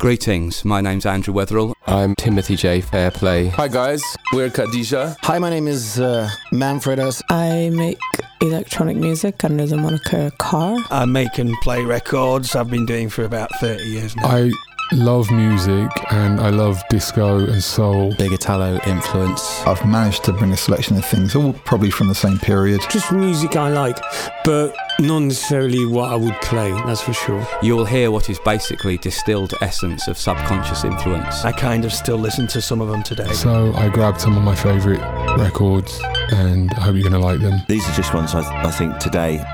Greetings, 0.00 0.64
my 0.64 0.80
name's 0.80 1.04
Andrew 1.04 1.34
Weatherall. 1.34 1.74
I'm 1.86 2.14
Timothy 2.14 2.56
J. 2.56 2.80
Fairplay. 2.80 3.48
Hi 3.48 3.68
guys, 3.68 4.02
we're 4.32 4.48
Khidja. 4.48 5.14
Hi, 5.20 5.38
my 5.38 5.50
name 5.50 5.68
is 5.68 6.00
uh, 6.00 6.30
Manfredas. 6.54 7.20
I 7.28 7.68
make 7.68 7.98
electronic 8.40 8.96
music 8.96 9.44
under 9.44 9.66
the 9.66 9.76
moniker 9.76 10.30
Car. 10.38 10.78
I 10.90 11.04
make 11.04 11.36
and 11.36 11.54
play 11.60 11.84
records. 11.84 12.56
I've 12.56 12.70
been 12.70 12.86
doing 12.86 13.10
for 13.10 13.24
about 13.24 13.50
30 13.56 13.84
years 13.84 14.16
now. 14.16 14.24
I 14.24 14.52
love 14.92 15.30
music 15.30 15.88
and 16.10 16.40
I 16.40 16.50
love 16.50 16.82
disco 16.90 17.38
and 17.38 17.62
soul. 17.62 18.14
Big 18.14 18.32
Italo 18.32 18.80
influence. 18.86 19.64
I've 19.66 19.84
managed 19.86 20.24
to 20.24 20.32
bring 20.32 20.52
a 20.52 20.56
selection 20.56 20.96
of 20.96 21.04
things, 21.04 21.36
all 21.36 21.52
probably 21.52 21.90
from 21.90 22.08
the 22.08 22.14
same 22.14 22.38
period. 22.38 22.80
Just 22.90 23.12
music 23.12 23.56
I 23.56 23.70
like, 23.70 23.98
but 24.44 24.74
not 24.98 25.20
necessarily 25.20 25.86
what 25.86 26.10
I 26.10 26.16
would 26.16 26.34
play, 26.42 26.72
that's 26.86 27.00
for 27.00 27.12
sure. 27.12 27.46
You 27.62 27.76
will 27.76 27.84
hear 27.84 28.10
what 28.10 28.28
is 28.28 28.38
basically 28.40 28.98
distilled 28.98 29.54
essence 29.60 30.08
of 30.08 30.18
subconscious 30.18 30.84
influence. 30.84 31.44
I 31.44 31.52
kind 31.52 31.84
of 31.84 31.92
still 31.92 32.18
listen 32.18 32.46
to 32.48 32.60
some 32.60 32.80
of 32.80 32.88
them 32.88 33.02
today. 33.02 33.32
So 33.32 33.72
I 33.74 33.88
grabbed 33.88 34.20
some 34.20 34.36
of 34.36 34.42
my 34.42 34.54
favourite 34.54 35.00
records 35.38 36.00
and 36.32 36.72
I 36.74 36.80
hope 36.80 36.94
you're 36.94 37.08
going 37.08 37.12
to 37.12 37.18
like 37.18 37.40
them. 37.40 37.60
These 37.68 37.88
are 37.88 37.94
just 37.94 38.12
ones 38.12 38.34
I, 38.34 38.40
th- 38.40 38.66
I 38.66 38.70
think 38.70 38.98
today 38.98 39.44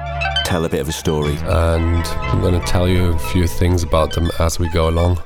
tell 0.46 0.64
a 0.64 0.68
bit 0.68 0.80
of 0.80 0.88
a 0.88 0.92
story. 0.92 1.36
And 1.42 2.06
I'm 2.06 2.40
going 2.40 2.58
to 2.58 2.64
tell 2.64 2.88
you 2.88 3.06
a 3.06 3.18
few 3.18 3.48
things 3.48 3.82
about 3.82 4.12
them 4.12 4.30
as 4.38 4.60
we 4.60 4.68
go 4.68 4.88
along. 4.88 5.18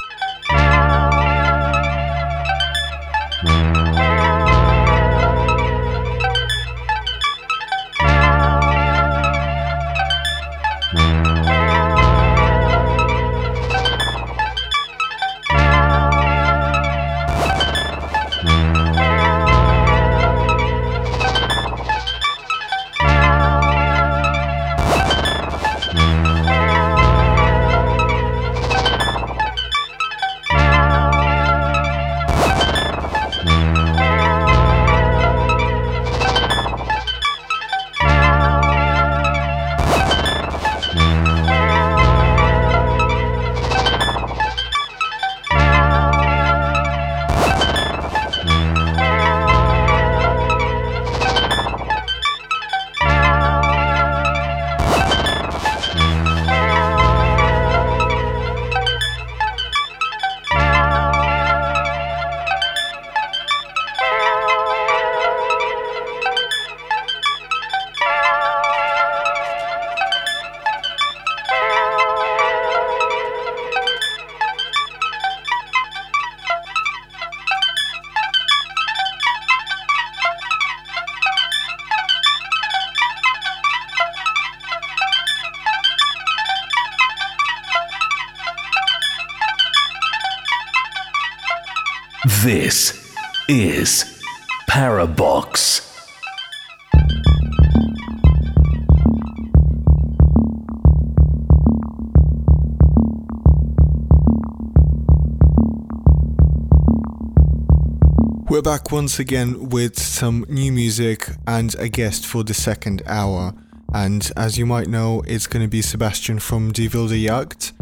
Once 109.00 109.18
again 109.18 109.70
with 109.70 109.98
some 109.98 110.44
new 110.50 110.70
music 110.70 111.30
and 111.46 111.74
a 111.76 111.88
guest 111.88 112.26
for 112.26 112.44
the 112.44 112.52
second 112.52 113.02
hour. 113.06 113.54
And 113.94 114.30
as 114.36 114.58
you 114.58 114.66
might 114.66 114.88
know, 114.88 115.22
it's 115.26 115.46
going 115.46 115.64
to 115.64 115.70
be 115.70 115.80
Sebastian 115.80 116.38
from 116.38 116.70
Die 116.70 116.86
Wilde 116.92 117.12
Jagd. 117.12 117.72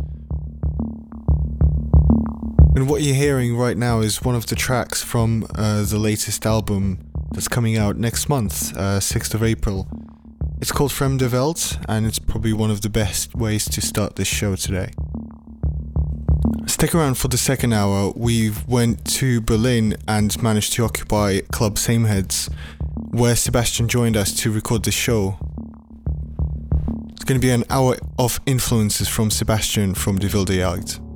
And 2.76 2.88
what 2.88 3.02
you're 3.02 3.16
hearing 3.16 3.56
right 3.56 3.76
now 3.76 3.98
is 3.98 4.22
one 4.22 4.36
of 4.36 4.46
the 4.46 4.54
tracks 4.54 5.02
from 5.02 5.44
uh, 5.56 5.82
the 5.82 5.98
latest 5.98 6.46
album 6.46 7.00
that's 7.32 7.48
coming 7.48 7.76
out 7.76 7.96
next 7.96 8.28
month, 8.28 8.72
uh, 8.76 9.00
6th 9.00 9.34
of 9.34 9.42
April. 9.42 9.88
It's 10.60 10.70
called 10.70 10.92
Fremde 10.92 11.28
Welt, 11.32 11.78
and 11.88 12.06
it's 12.06 12.20
probably 12.20 12.52
one 12.52 12.70
of 12.70 12.82
the 12.82 12.90
best 12.90 13.34
ways 13.34 13.64
to 13.70 13.80
start 13.80 14.14
this 14.14 14.28
show 14.28 14.54
today. 14.54 14.90
Stick 16.78 16.94
around 16.94 17.14
for 17.14 17.26
the 17.26 17.36
second 17.36 17.72
hour. 17.72 18.12
We 18.14 18.52
went 18.68 19.04
to 19.16 19.40
Berlin 19.40 19.96
and 20.06 20.40
managed 20.40 20.74
to 20.74 20.84
occupy 20.84 21.40
Club 21.50 21.74
Sameheads, 21.74 22.52
where 23.10 23.34
Sebastian 23.34 23.88
joined 23.88 24.16
us 24.16 24.32
to 24.42 24.52
record 24.52 24.84
the 24.84 24.92
show. 24.92 25.38
It's 27.10 27.24
going 27.24 27.40
to 27.40 27.44
be 27.44 27.50
an 27.50 27.64
hour 27.68 27.96
of 28.16 28.38
influences 28.46 29.08
from 29.08 29.32
Sebastian 29.32 29.94
from 29.94 30.20
Die 30.20 30.28
Wilde 30.32 30.50
Jagd. 30.50 31.07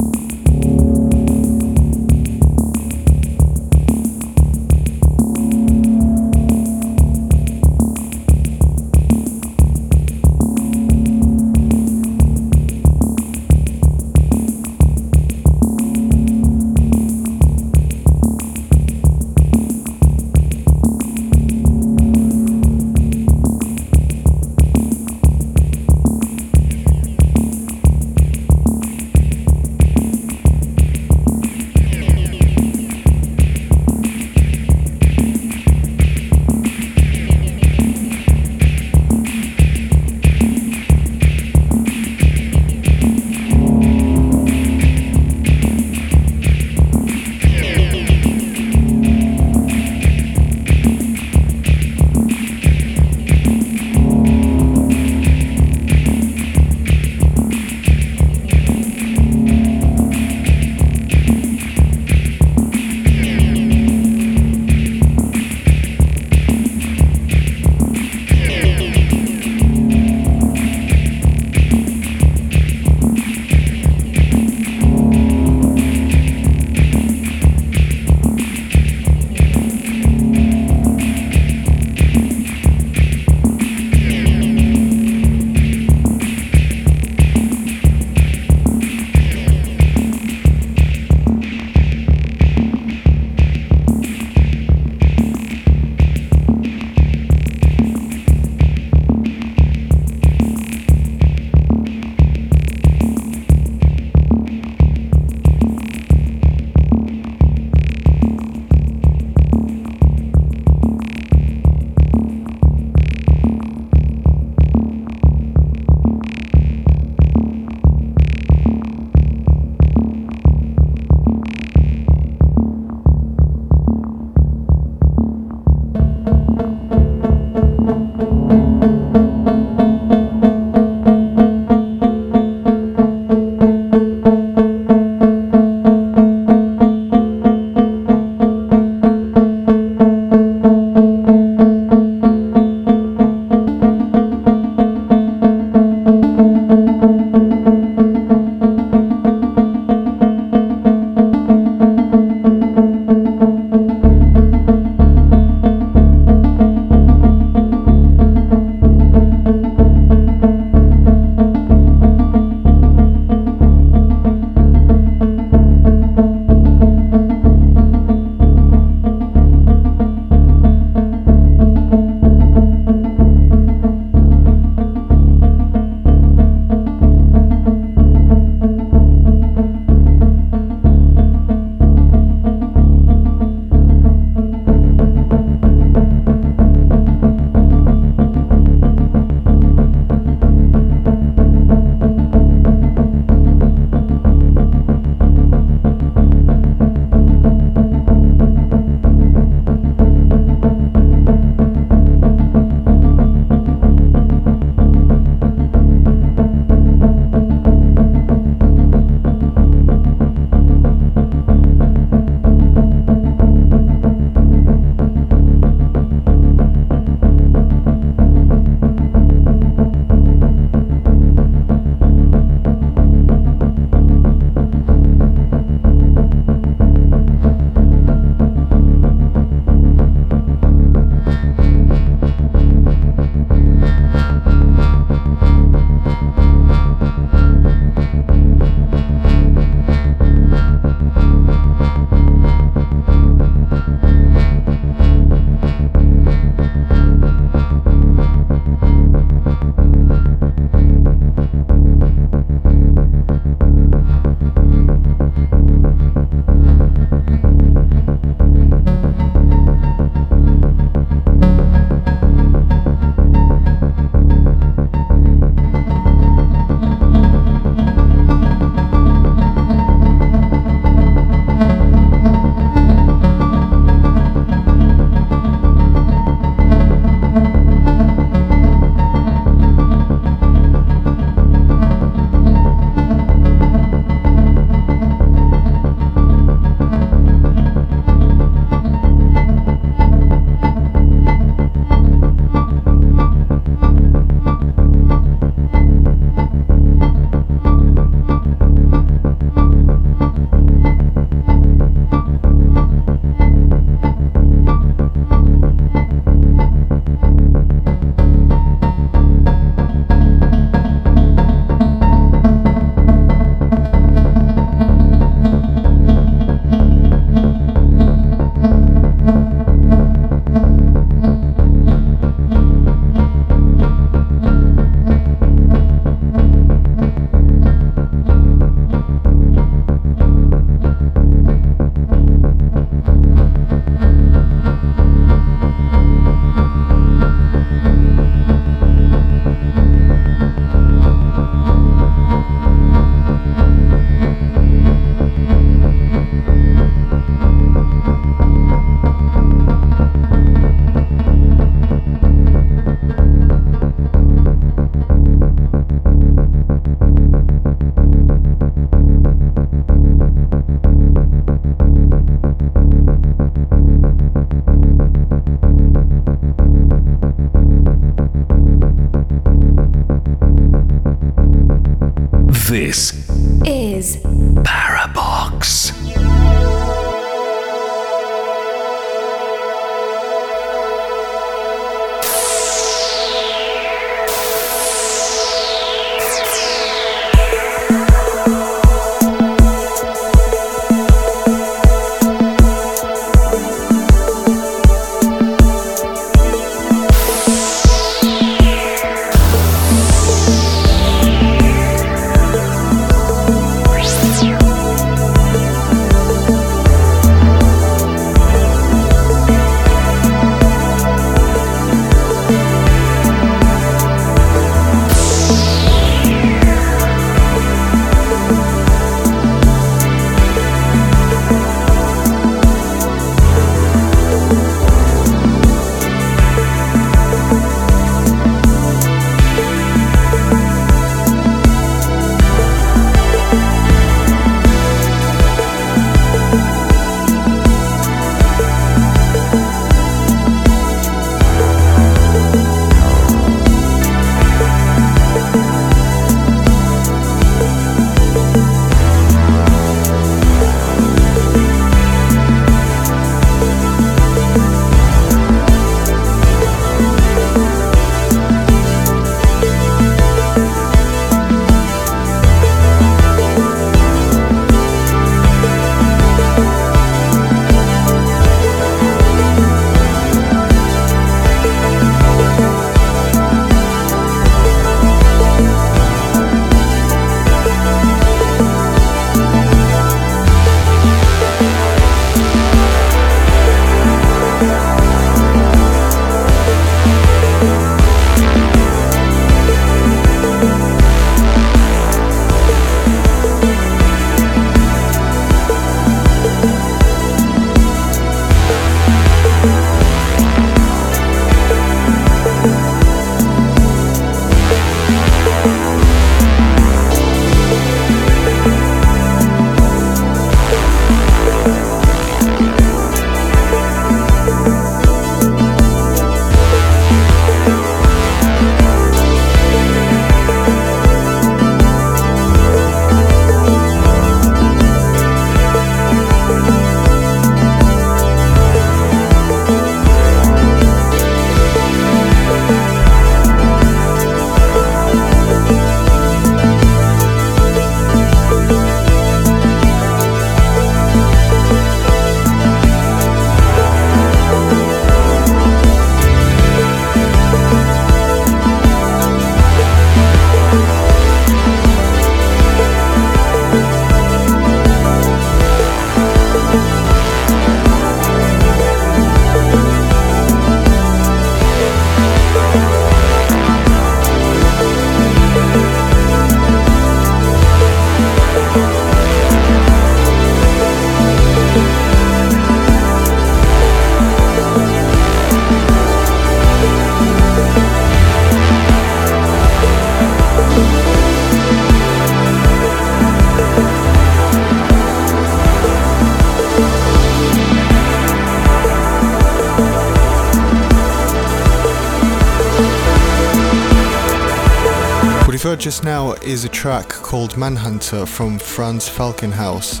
Is 596.56 596.64
a 596.64 596.70
track 596.70 597.10
called 597.10 597.58
Manhunter 597.58 598.24
from 598.24 598.58
Franz 598.58 599.06
Falkenhaus, 599.06 600.00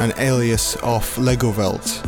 an 0.00 0.14
alias 0.16 0.76
of 0.76 1.04
Legowelt. 1.16 2.02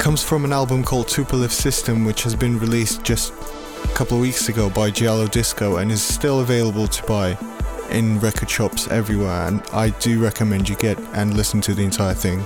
Comes 0.00 0.22
from 0.22 0.46
an 0.46 0.52
album 0.54 0.82
called 0.82 1.08
Tupolev 1.08 1.50
System, 1.50 2.06
which 2.06 2.22
has 2.22 2.34
been 2.34 2.58
released 2.58 3.04
just 3.04 3.34
a 3.84 3.88
couple 3.88 4.16
of 4.16 4.22
weeks 4.22 4.48
ago 4.48 4.70
by 4.70 4.90
Giallo 4.90 5.26
Disco 5.26 5.76
and 5.76 5.92
is 5.92 6.02
still 6.02 6.40
available 6.40 6.86
to 6.86 7.02
buy 7.02 7.36
in 7.90 8.18
record 8.20 8.48
shops 8.48 8.88
everywhere. 8.88 9.48
And 9.48 9.62
I 9.74 9.90
do 9.90 10.22
recommend 10.24 10.70
you 10.70 10.76
get 10.76 10.98
and 11.12 11.36
listen 11.36 11.60
to 11.62 11.74
the 11.74 11.84
entire 11.84 12.14
thing. 12.14 12.42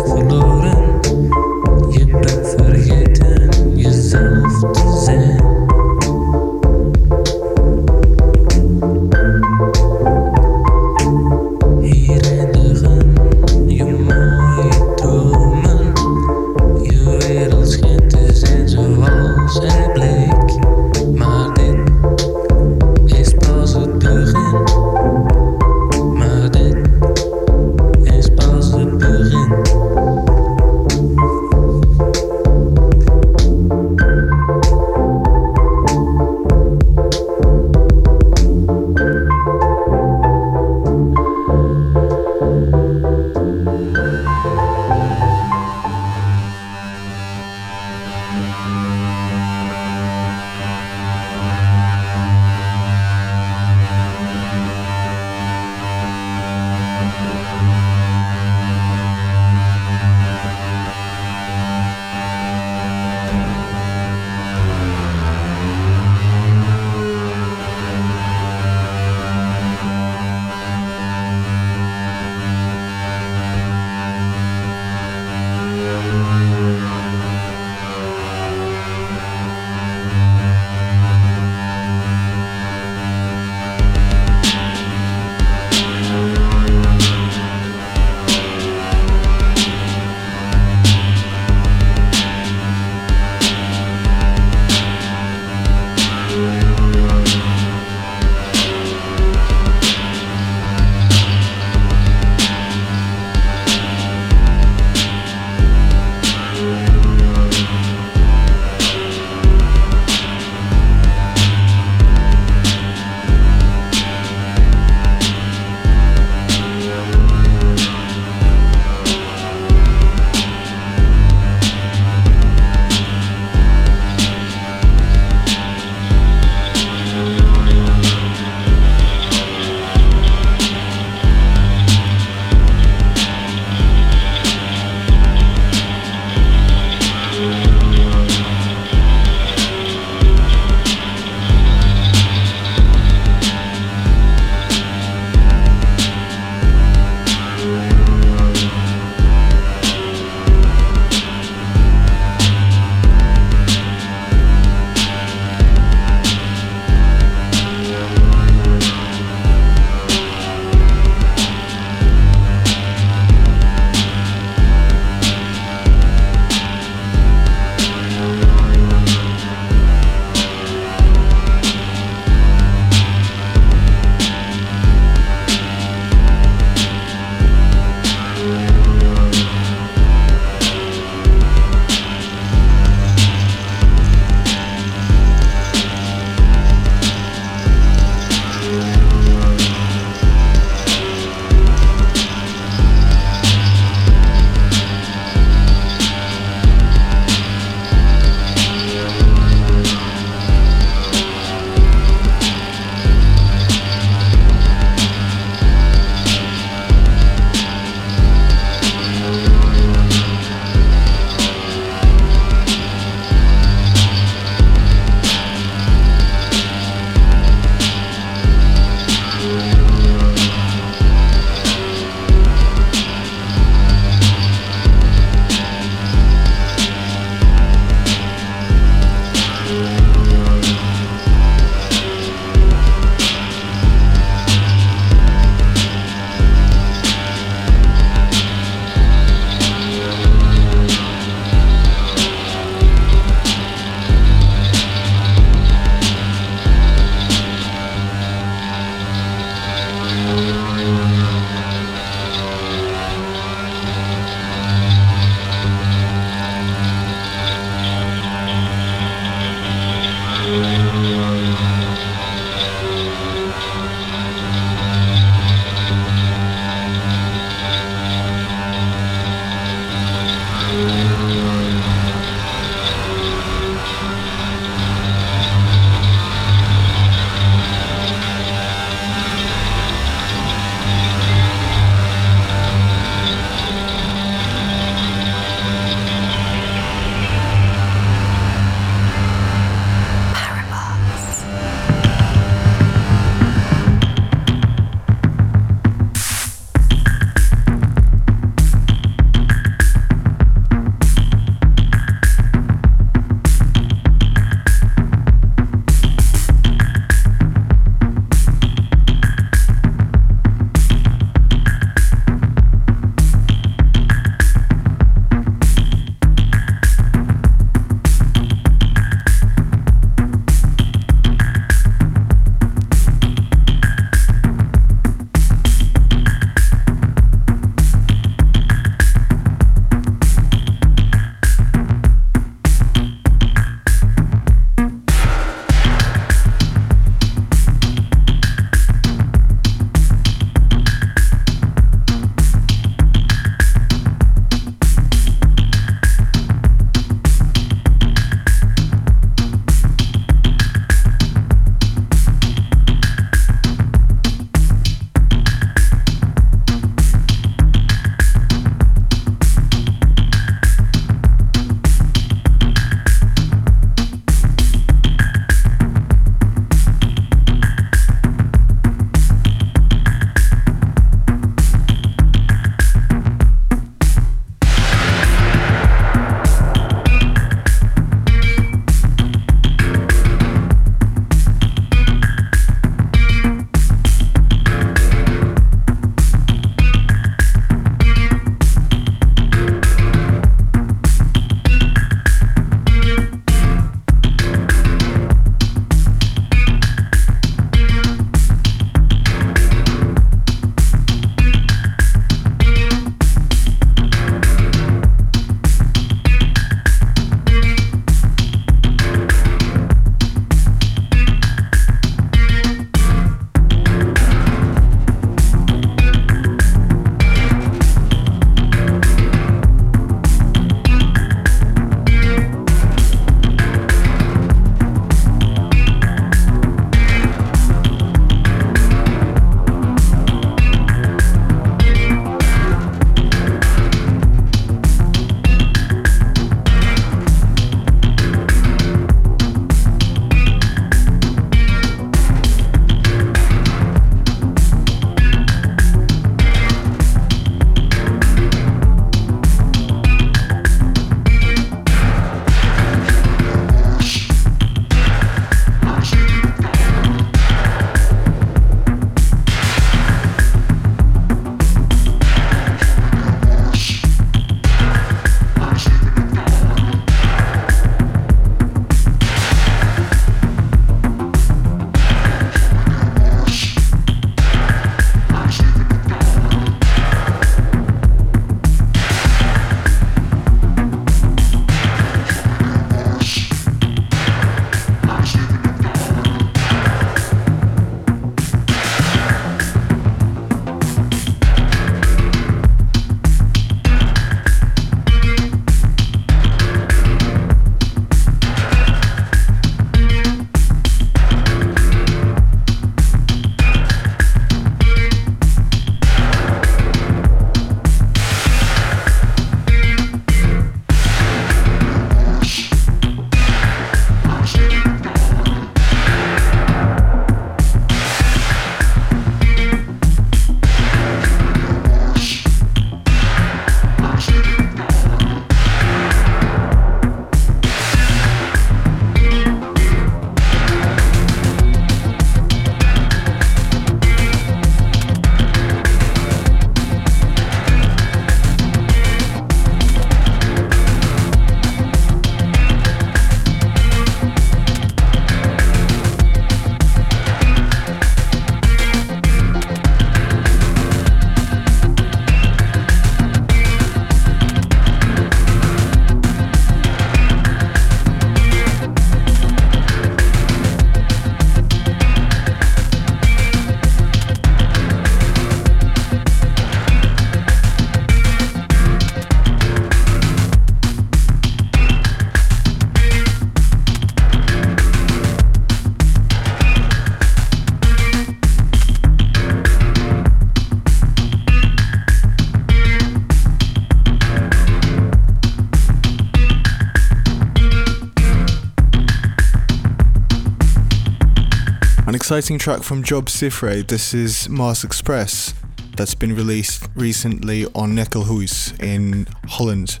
Exciting 592.34 592.58
track 592.58 592.82
from 592.82 593.04
Job 593.04 593.26
Cifre. 593.26 593.86
This 593.86 594.12
is 594.12 594.48
Mars 594.48 594.82
Express 594.82 595.54
that's 595.96 596.16
been 596.16 596.34
released 596.34 596.88
recently 596.96 597.64
on 597.76 597.94
Knekelhuis 597.94 598.82
in 598.82 599.28
Holland. 599.46 600.00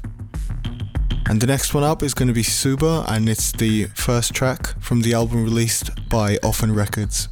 And 1.26 1.40
the 1.40 1.46
next 1.46 1.74
one 1.74 1.84
up 1.84 2.02
is 2.02 2.12
going 2.12 2.26
to 2.26 2.34
be 2.34 2.42
Suba, 2.42 3.04
and 3.06 3.28
it's 3.28 3.52
the 3.52 3.84
first 3.94 4.34
track 4.34 4.66
from 4.82 5.02
the 5.02 5.14
album 5.14 5.44
released 5.44 5.90
by 6.08 6.38
Offen 6.42 6.74
Records. 6.74 7.28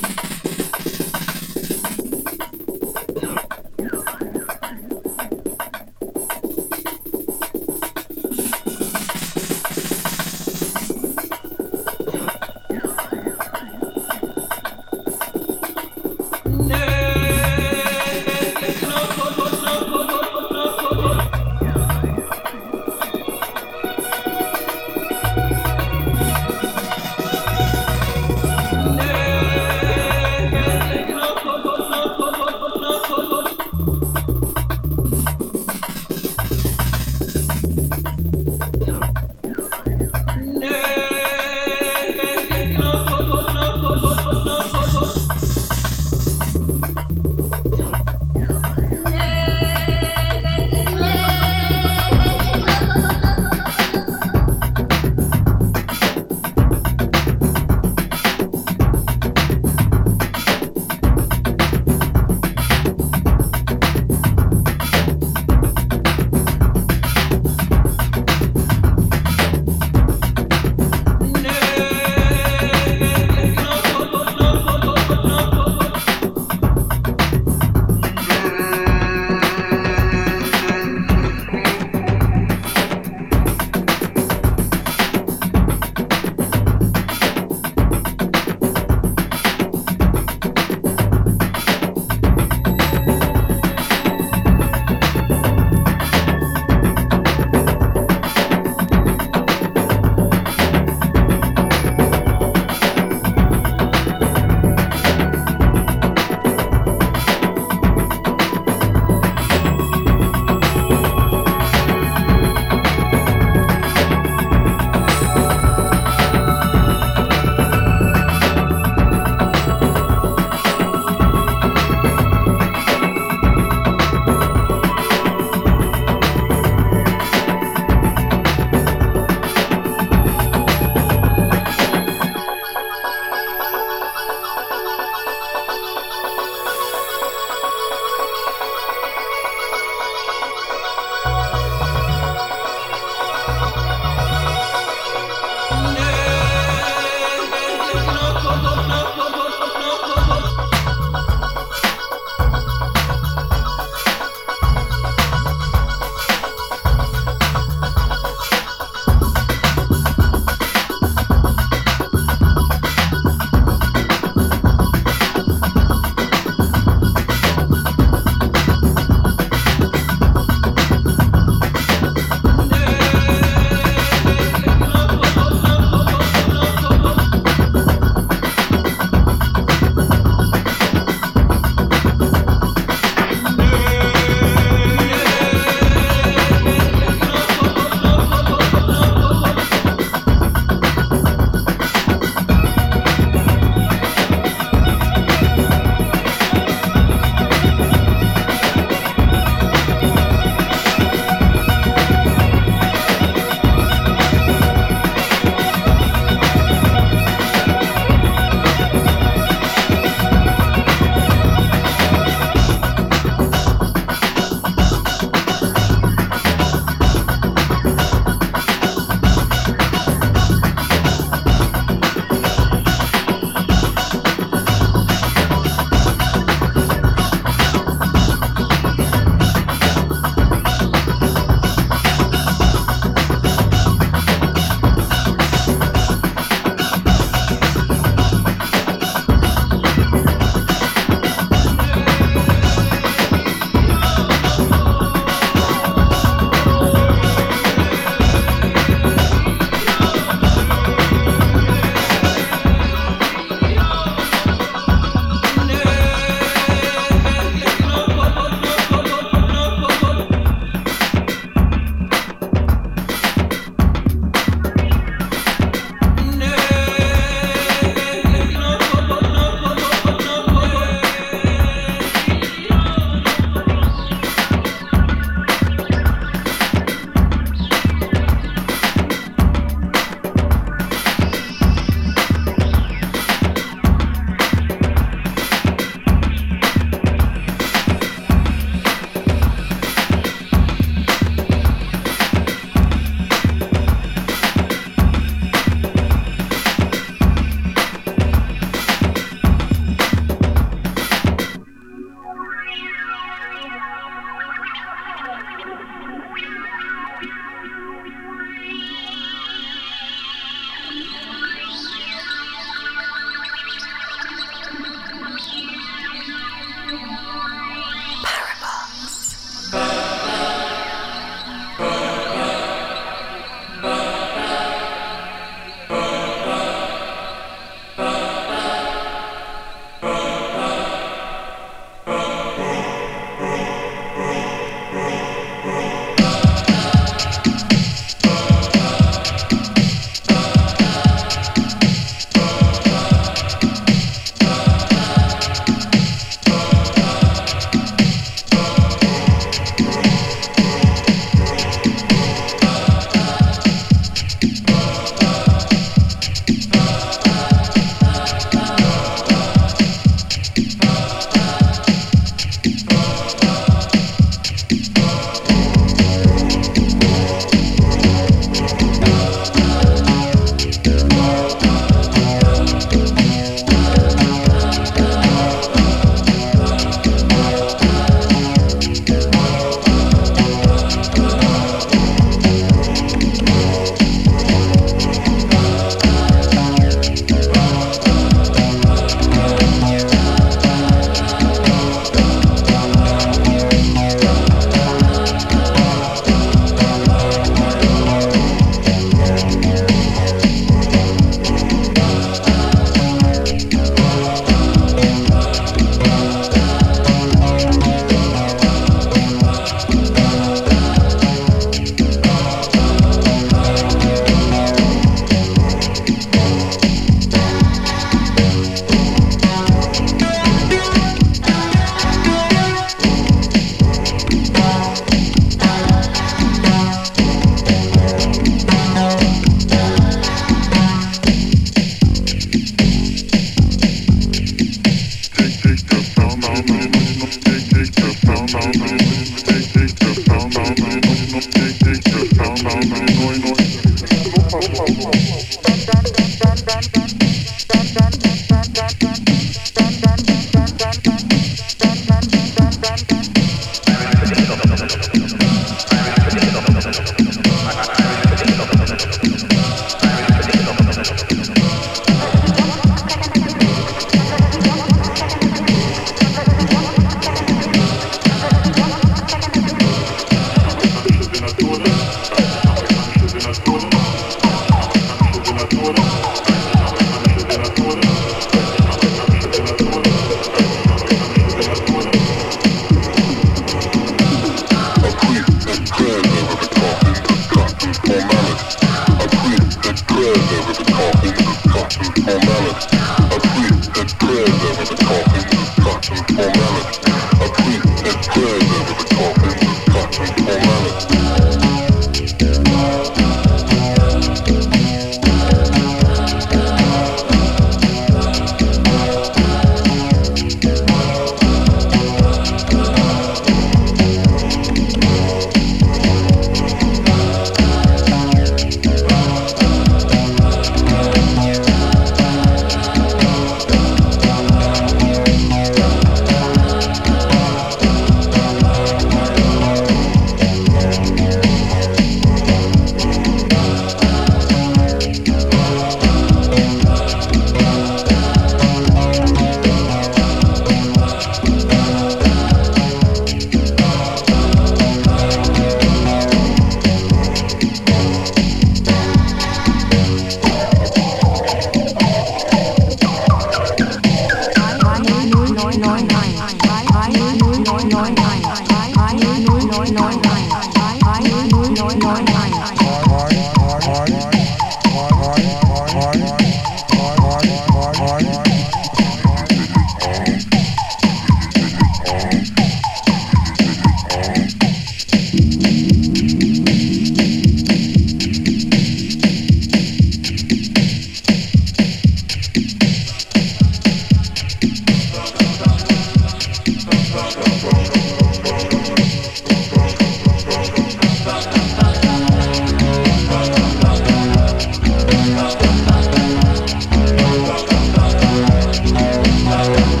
now. 599.69 600.00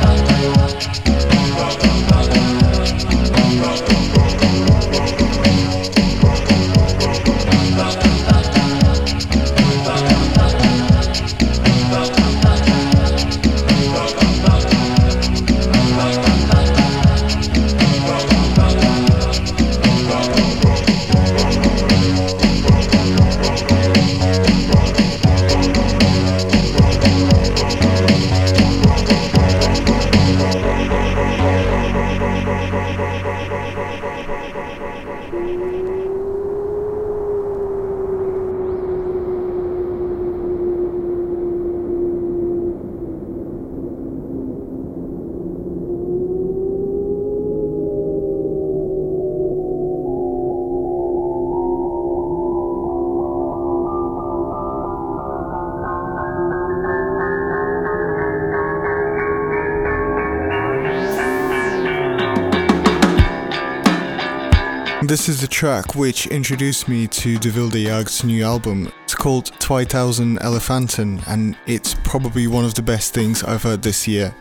Track 65.61 65.93
which 65.93 66.25
introduced 66.25 66.89
me 66.89 67.05
to 67.05 67.37
Die 67.37 67.51
Wilde 67.51 68.25
new 68.25 68.43
album. 68.43 68.91
It's 69.03 69.13
called 69.13 69.51
2000 69.59 70.39
Elefanten 70.39 71.21
and 71.27 71.55
it's 71.67 71.93
probably 72.03 72.47
one 72.47 72.65
of 72.65 72.73
the 72.73 72.81
best 72.81 73.13
things 73.13 73.43
I've 73.43 73.61
heard 73.61 73.83
this 73.83 74.07
year. 74.07 74.33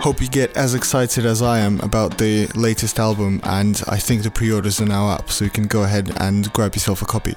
Hope 0.00 0.22
you 0.22 0.28
get 0.28 0.56
as 0.56 0.74
excited 0.74 1.26
as 1.26 1.42
I 1.42 1.58
am 1.58 1.80
about 1.80 2.16
the 2.16 2.46
latest 2.54 2.98
album 2.98 3.42
and 3.44 3.82
I 3.88 3.98
think 3.98 4.22
the 4.22 4.30
pre-orders 4.30 4.80
are 4.80 4.86
now 4.86 5.10
up 5.10 5.28
so 5.28 5.44
you 5.44 5.50
can 5.50 5.66
go 5.66 5.82
ahead 5.82 6.10
and 6.18 6.50
grab 6.54 6.74
yourself 6.74 7.02
a 7.02 7.04
copy. 7.04 7.34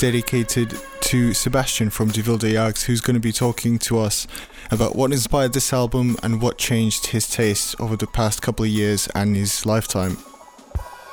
Dedicated 0.00 0.80
to 1.02 1.34
Sebastian 1.34 1.90
from 1.90 2.08
Die 2.08 2.22
Wilde 2.26 2.40
Jagd, 2.40 2.84
who's 2.84 3.02
going 3.02 3.16
to 3.16 3.20
be 3.20 3.32
talking 3.32 3.78
to 3.80 3.98
us 3.98 4.26
about 4.70 4.96
what 4.96 5.12
inspired 5.12 5.52
this 5.52 5.74
album 5.74 6.16
and 6.22 6.40
what 6.40 6.56
changed 6.56 7.08
his 7.08 7.28
taste 7.28 7.78
over 7.78 7.96
the 7.96 8.06
past 8.06 8.40
couple 8.40 8.64
of 8.64 8.70
years 8.70 9.08
and 9.14 9.36
his 9.36 9.66
lifetime. 9.66 10.16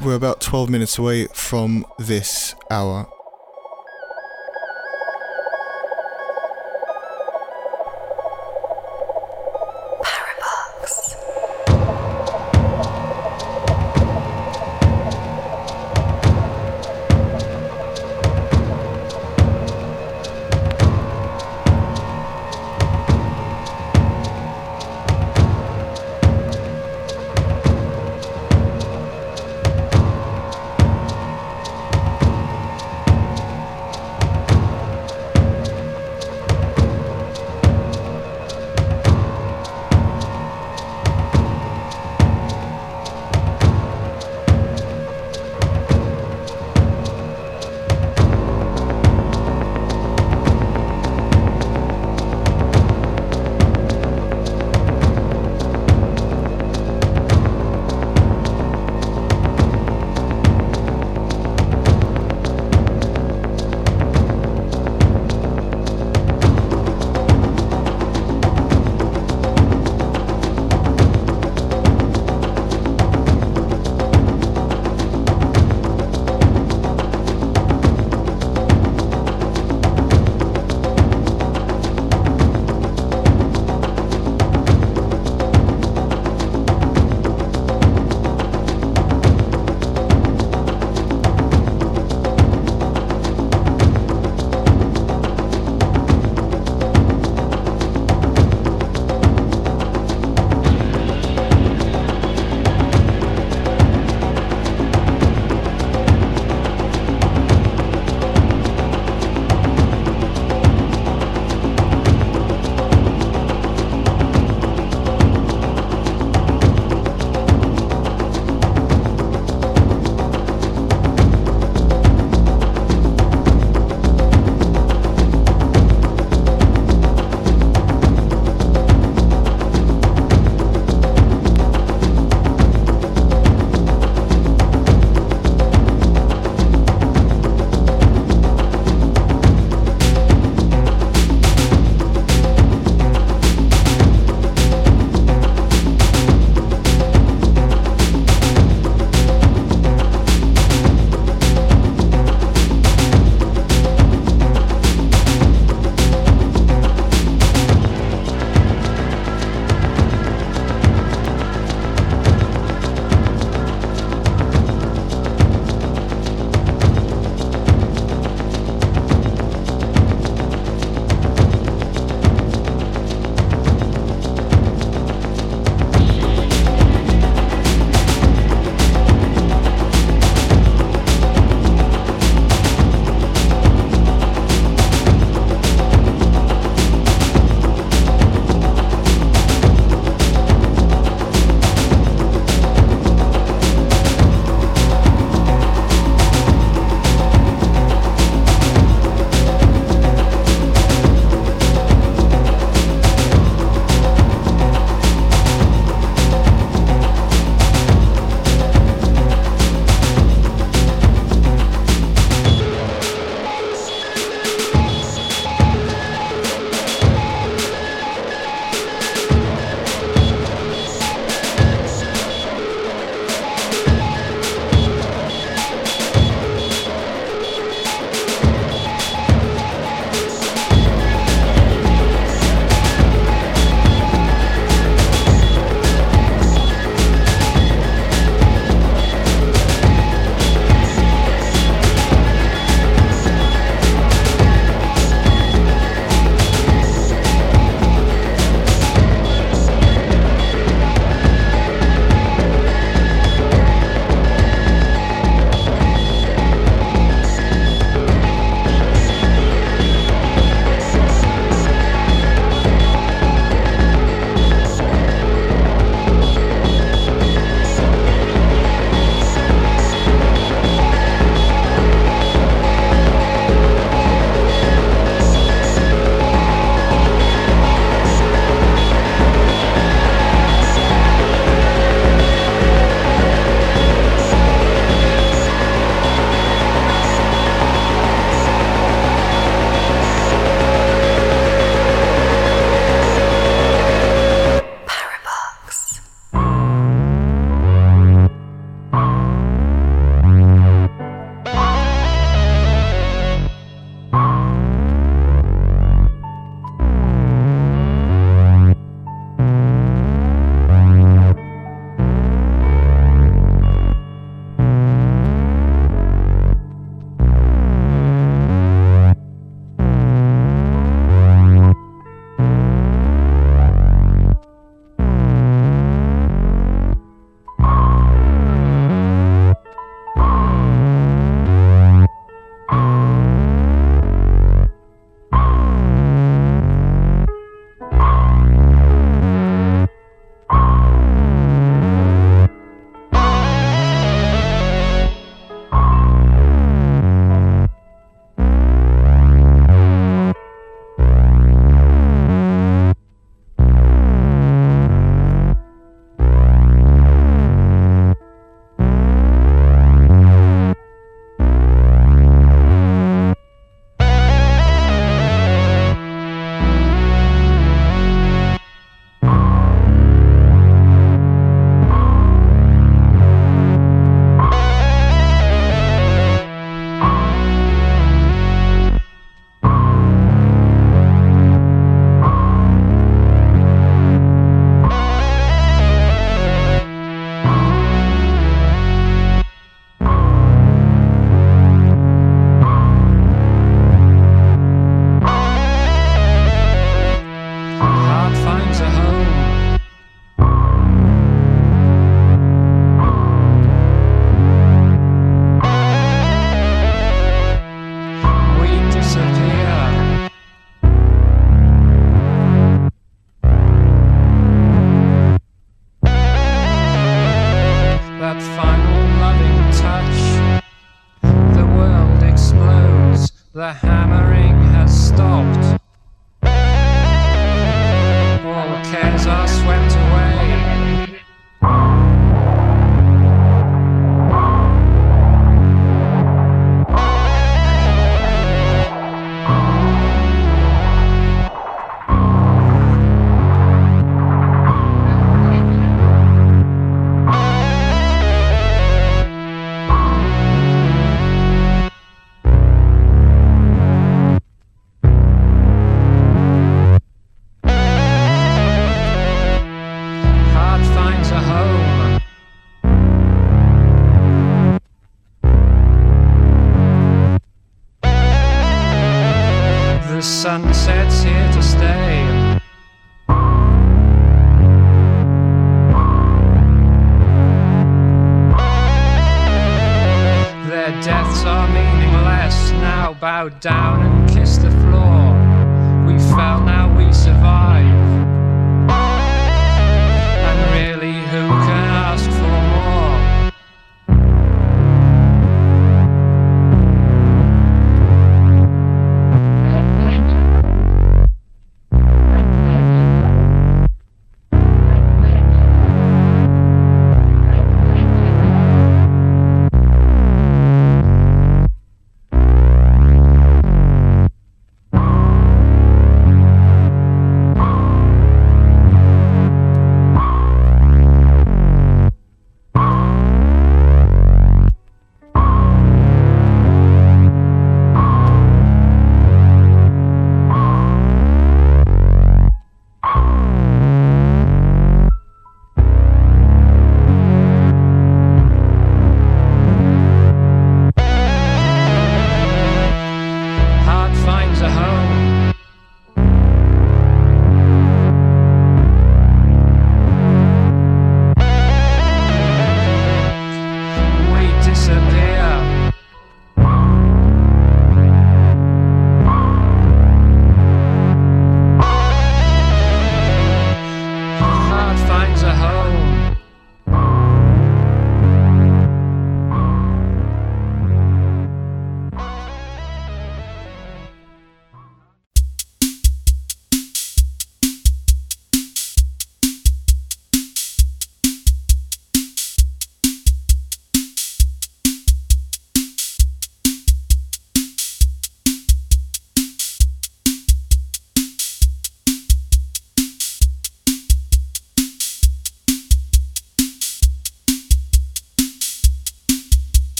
We're 0.00 0.14
about 0.14 0.40
12 0.40 0.70
minutes 0.70 0.96
away 0.96 1.26
from 1.34 1.86
this 1.98 2.54
hour. 2.70 3.08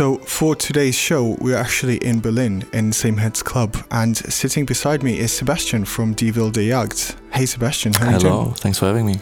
So, 0.00 0.16
for 0.16 0.56
today's 0.56 0.94
show, 0.94 1.36
we're 1.42 1.58
actually 1.58 1.98
in 1.98 2.20
Berlin 2.20 2.64
in 2.72 2.90
Sameheads 2.90 3.44
Club, 3.44 3.76
and 3.90 4.16
sitting 4.16 4.64
beside 4.64 5.02
me 5.02 5.18
is 5.18 5.30
Sebastian 5.30 5.84
from 5.84 6.14
Die 6.14 6.32
Wilde 6.34 6.54
Jagd. 6.54 7.14
Hey, 7.34 7.44
Sebastian, 7.44 7.92
how 7.92 8.06
are 8.06 8.12
you 8.12 8.18
Hello, 8.18 8.44
doing? 8.44 8.54
thanks 8.54 8.78
for 8.78 8.86
having 8.86 9.04
me. 9.04 9.16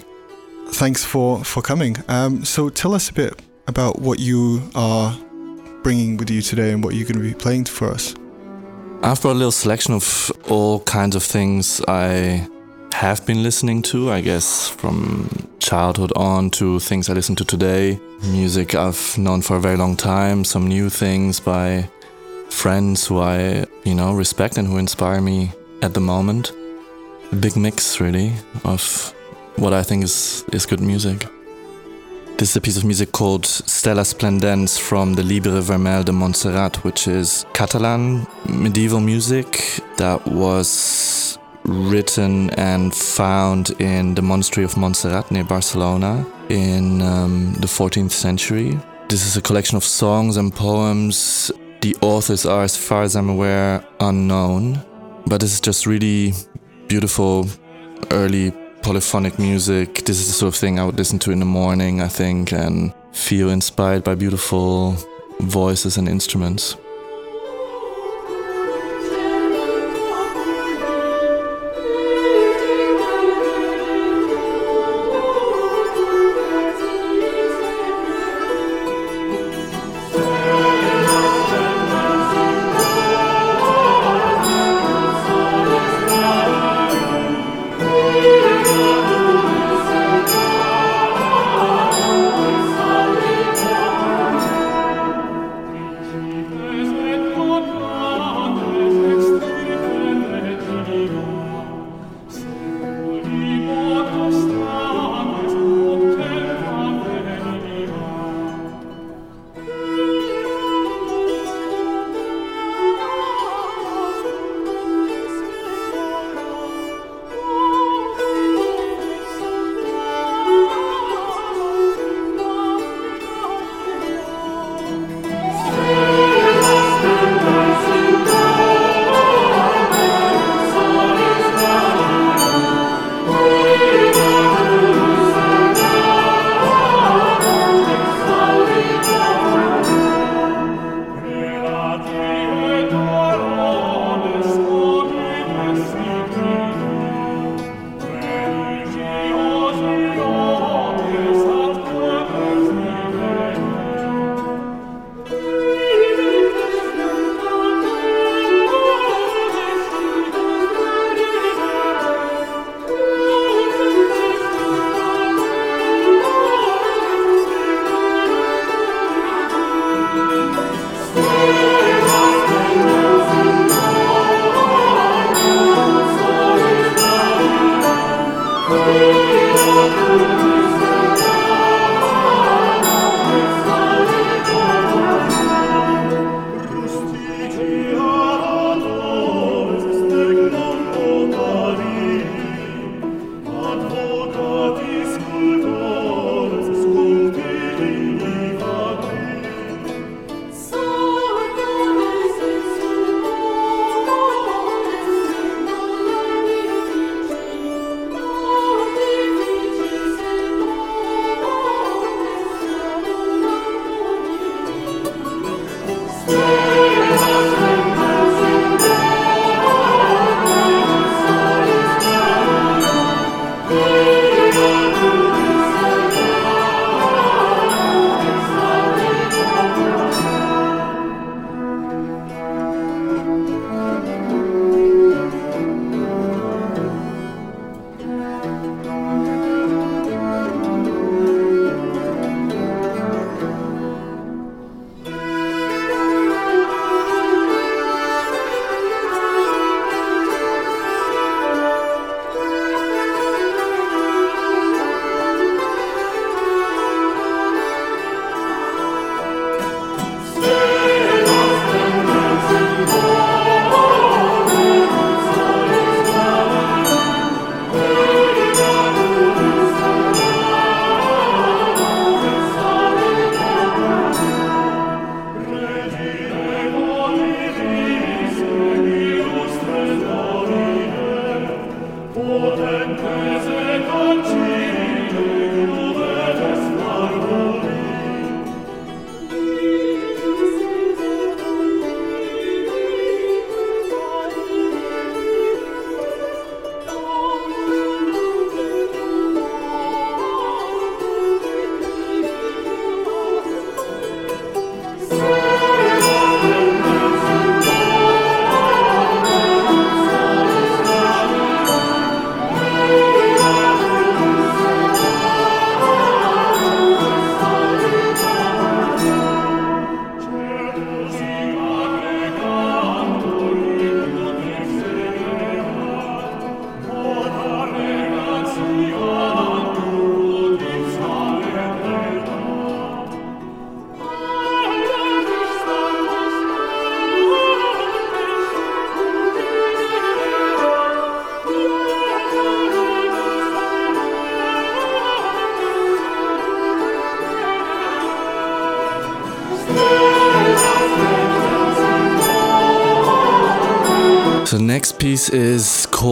Thanks 0.75 1.05
for, 1.05 1.43
for 1.43 1.63
coming. 1.63 1.97
Um, 2.07 2.45
so, 2.45 2.69
tell 2.69 2.95
us 2.95 3.11
a 3.11 3.13
bit 3.13 3.43
about 3.67 3.99
what 3.99 4.21
you 4.21 4.71
are 4.77 5.19
bringing 5.83 6.17
with 6.17 6.31
you 6.31 6.43
today 6.43 6.71
and 6.71 6.85
what 6.85 6.95
you're 6.95 7.09
going 7.09 7.21
to 7.25 7.29
be 7.29 7.35
playing 7.35 7.65
for 7.65 7.89
us. 7.89 8.15
I've 9.03 9.21
brought 9.21 9.33
a 9.33 9.41
little 9.43 9.51
selection 9.51 9.95
of 9.95 10.31
all 10.49 10.79
kinds 10.85 11.17
of 11.17 11.25
things 11.25 11.81
I 11.89 12.49
have 12.93 13.27
been 13.27 13.43
listening 13.43 13.83
to, 13.83 14.13
I 14.13 14.21
guess, 14.21 14.69
from 14.69 15.29
childhood 15.69 16.11
on 16.17 16.49
to 16.49 16.81
things 16.81 17.11
I 17.11 17.13
listen 17.13 17.37
to 17.37 17.45
today. 17.45 18.01
Music 18.23 18.75
I've 18.75 19.19
known 19.19 19.43
for 19.43 19.57
a 19.57 19.61
very 19.61 19.77
long 19.77 19.97
time, 19.97 20.43
some 20.43 20.67
new 20.67 20.89
things 20.89 21.41
by 21.41 21.91
friends 22.49 23.07
who 23.07 23.19
I, 23.21 23.67
you 23.85 23.95
know, 23.95 24.15
respect 24.15 24.57
and 24.57 24.67
who 24.67 24.79
inspire 24.79 25.21
me 25.21 25.53
at 25.83 25.93
the 25.93 26.01
moment. 26.01 26.53
a 27.33 27.37
big 27.37 27.55
mix, 27.55 28.01
really, 28.01 28.33
of 28.65 29.13
what 29.57 29.75
I 29.75 29.83
think 29.83 30.05
is, 30.05 30.43
is 30.55 30.65
good 30.65 30.81
music. 30.81 31.27
This 32.39 32.51
is 32.51 32.57
a 32.57 32.61
piece 32.63 32.79
of 32.79 32.85
music 32.85 33.13
called 33.13 33.45
Stella 33.45 34.07
Splendens 34.07 34.79
from 34.79 35.17
the 35.17 35.23
Llibre 35.23 35.61
Vermell 35.61 36.03
de 36.03 36.13
Montserrat, 36.13 36.83
which 36.83 37.07
is 37.07 37.45
Catalan 37.53 38.27
medieval 38.49 39.01
music 39.01 39.81
that 39.99 40.27
was 40.27 41.38
written 41.69 42.51
and 42.51 42.95
found 42.95 43.71
in 43.81 44.15
the 44.15 44.23
monastery 44.23 44.65
of 44.65 44.77
Montserrat 44.77 45.31
near 45.31 45.45
Barcelona 45.45 46.27
in 46.49 47.03
um, 47.03 47.55
the 47.55 47.67
14th 47.67 48.11
century. 48.11 48.79
This 49.09 49.27
is 49.27 49.37
a 49.37 49.43
collection 49.43 49.77
of 49.77 49.85
songs 49.85 50.37
and 50.37 50.53
poems. 50.53 51.53
The 51.81 51.95
authors 52.01 52.47
are, 52.47 52.65
as 52.65 52.77
far 52.77 53.03
as 53.03 53.15
I'm 53.15 53.29
aware, 53.29 53.85
unknown, 54.01 54.83
but 55.27 55.41
this 55.41 55.53
is 55.53 55.61
just 55.61 55.87
really 55.87 56.33
beautiful 56.89 57.47
early 58.11 58.51
polyphonic 58.83 59.39
music. 59.39 60.05
This 60.05 60.21
is 60.21 60.29
the 60.29 60.33
sort 60.33 60.55
of 60.55 60.59
thing 60.59 60.79
I 60.79 60.85
would 60.85 60.97
listen 60.97 61.19
to 61.21 61.31
in 61.31 61.39
the 61.39 61.45
morning, 61.45 62.01
I 62.01 62.09
think, 62.09 62.53
and 62.53 62.95
feel 63.13 63.51
inspired 63.51 64.05
by 64.05 64.15
beautiful 64.15 64.97
voices 65.41 65.97
and 65.99 66.09
instruments. 66.09 66.77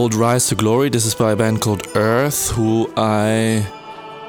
Called 0.07 0.21
Rise 0.21 0.47
to 0.47 0.55
Glory. 0.55 0.89
This 0.89 1.05
is 1.05 1.13
by 1.13 1.33
a 1.33 1.35
band 1.35 1.59
called 1.59 1.85
Earth, 1.93 2.51
who 2.51 2.89
I 2.95 3.67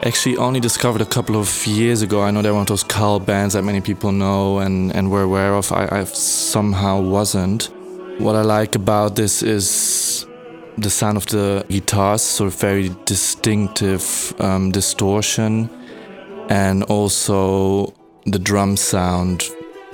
actually 0.03 0.37
only 0.37 0.59
discovered 0.59 1.01
a 1.01 1.07
couple 1.07 1.37
of 1.37 1.66
years 1.68 2.03
ago. 2.03 2.20
I 2.20 2.33
know 2.33 2.43
they're 2.43 2.53
one 2.53 2.62
of 2.62 2.66
those 2.66 2.83
cult 2.83 3.24
bands 3.24 3.55
that 3.55 3.62
many 3.62 3.81
people 3.81 4.11
know 4.11 4.59
and, 4.59 4.93
and 4.93 5.09
were 5.09 5.22
aware 5.22 5.55
of. 5.55 5.70
I, 5.70 5.87
I 6.01 6.05
somehow 6.05 7.01
wasn't. 7.01 7.70
What 8.18 8.35
I 8.35 8.43
like 8.43 8.74
about 8.74 9.14
this 9.14 9.41
is 9.45 10.26
the 10.79 10.91
sound 10.91 11.16
of 11.16 11.26
the 11.26 11.64
guitars, 11.68 12.22
sort 12.22 12.53
of 12.53 12.59
very 12.59 12.91
distinctive 13.05 14.35
um, 14.41 14.72
distortion, 14.72 15.70
and 16.49 16.83
also 16.85 17.95
the 18.26 18.41
drum 18.41 18.76
sound, 18.76 19.45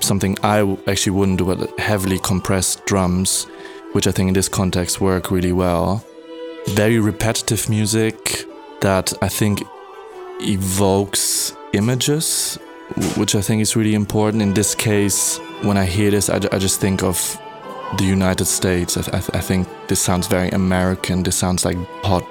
something 0.01 0.39
I 0.43 0.61
actually 0.87 1.13
wouldn't 1.13 1.37
do, 1.37 1.45
but 1.45 1.79
heavily 1.79 2.19
compressed 2.21 2.87
drums, 2.87 3.47
which 3.95 4.09
I 4.09 4.11
think 4.11 4.29
in 4.29 4.35
this 4.35 4.49
context 4.49 5.01
work 5.01 5.31
really 5.31 5.53
well. 5.53 6.05
Very 6.69 6.99
repetitive 6.99 7.69
music 7.69 8.45
that 8.81 9.13
I 9.23 9.29
think 9.29 9.63
evokes 10.41 11.57
images, 11.73 12.59
which 13.17 13.37
I 13.37 13.41
think 13.41 13.63
is 13.63 13.77
really 13.77 13.95
important. 13.95 14.43
In 14.43 14.53
this 14.53 14.75
case, 14.75 15.39
when 15.63 15.77
I 15.77 15.85
hear 15.85 16.11
this, 16.11 16.29
I, 16.29 16.37
I 16.51 16.59
just 16.59 16.81
think 16.81 17.05
of 17.05 17.41
the 17.99 18.05
United 18.05 18.47
States. 18.47 18.97
I, 18.97 19.17
I, 19.17 19.41
think 19.41 19.69
this 19.87 20.01
sounds 20.01 20.27
very 20.27 20.49
American. 20.51 21.23
This 21.23 21.37
sounds 21.37 21.65
like 21.65 21.77
hot 22.03 22.25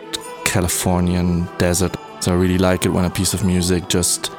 Californian 0.43 1.47
desert. 1.57 1.95
So 2.19 2.33
I 2.33 2.35
really 2.35 2.57
like 2.57 2.85
it 2.85 2.89
when 2.89 3.05
a 3.05 3.09
piece 3.09 3.33
of 3.33 3.45
music 3.45 3.87
just 3.87 4.31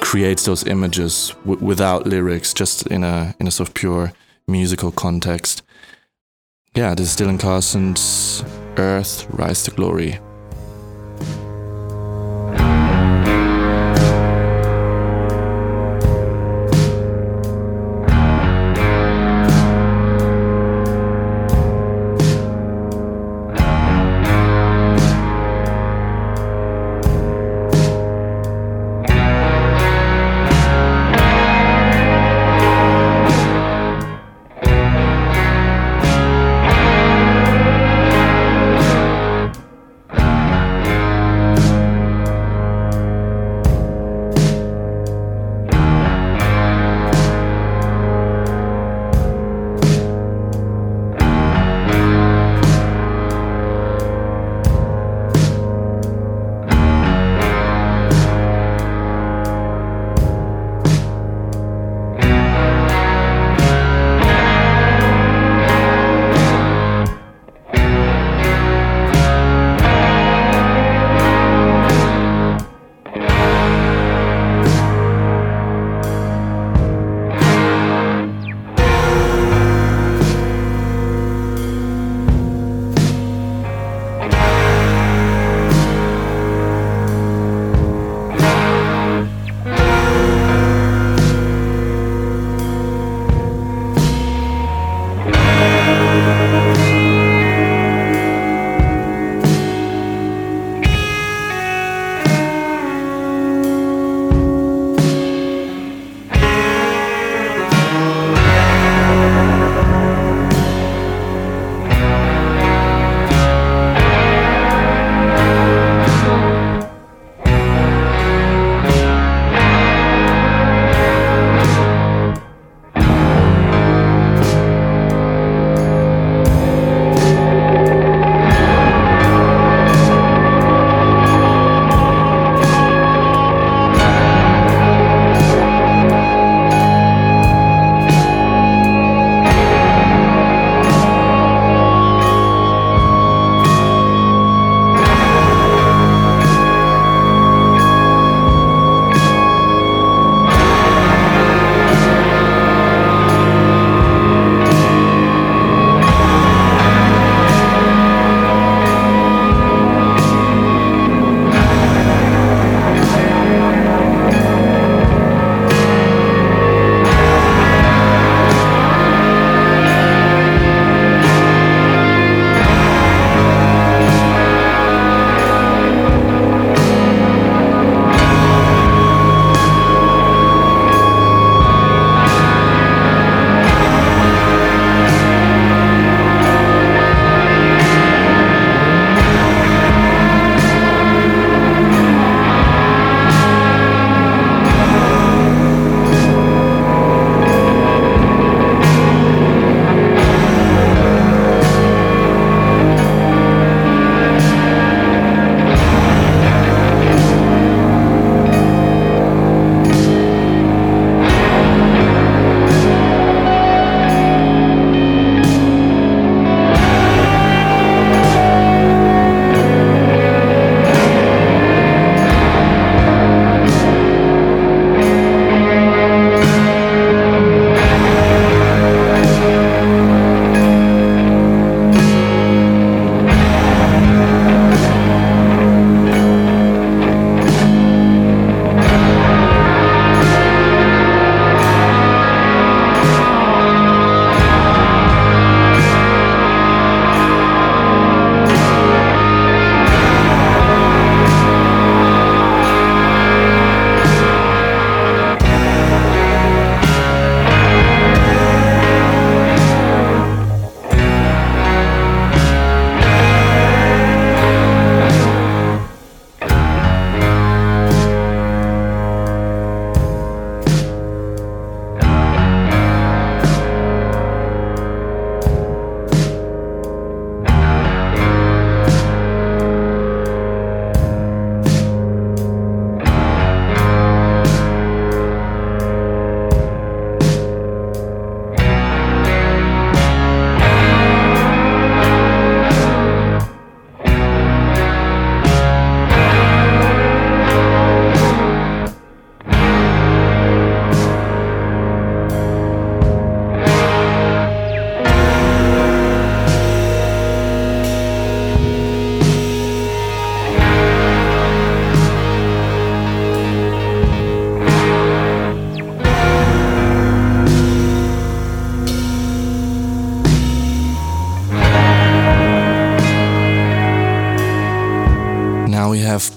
creates 0.00 0.44
those 0.44 0.66
images 0.66 1.34
without 1.44 2.06
lyrics, 2.06 2.52
just 2.52 2.86
in 2.88 3.04
a 3.04 3.34
in 3.40 3.46
a 3.46 3.50
sort 3.50 3.68
of 3.70 3.74
pure 3.74 4.12
musical 4.46 4.90
context. 4.90 5.61
Yeah, 6.74 6.94
this 6.94 7.10
is 7.10 7.16
Dylan 7.16 7.38
Carlson's 7.38 8.42
Earth 8.78 9.26
Rise 9.28 9.62
to 9.64 9.70
Glory. 9.72 10.18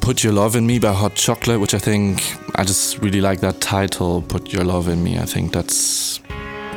Put 0.05 0.23
Your 0.23 0.33
Love 0.33 0.55
in 0.55 0.67
Me 0.67 0.77
by 0.77 0.93
Hot 0.93 1.15
Chocolate, 1.15 1.59
which 1.59 1.73
I 1.73 1.79
think 1.79 2.21
I 2.53 2.63
just 2.63 2.99
really 2.99 3.21
like 3.21 3.39
that 3.39 3.59
title, 3.59 4.21
Put 4.21 4.53
Your 4.53 4.63
Love 4.63 4.87
in 4.87 5.03
Me. 5.03 5.17
I 5.17 5.25
think 5.25 5.51
that's 5.51 6.19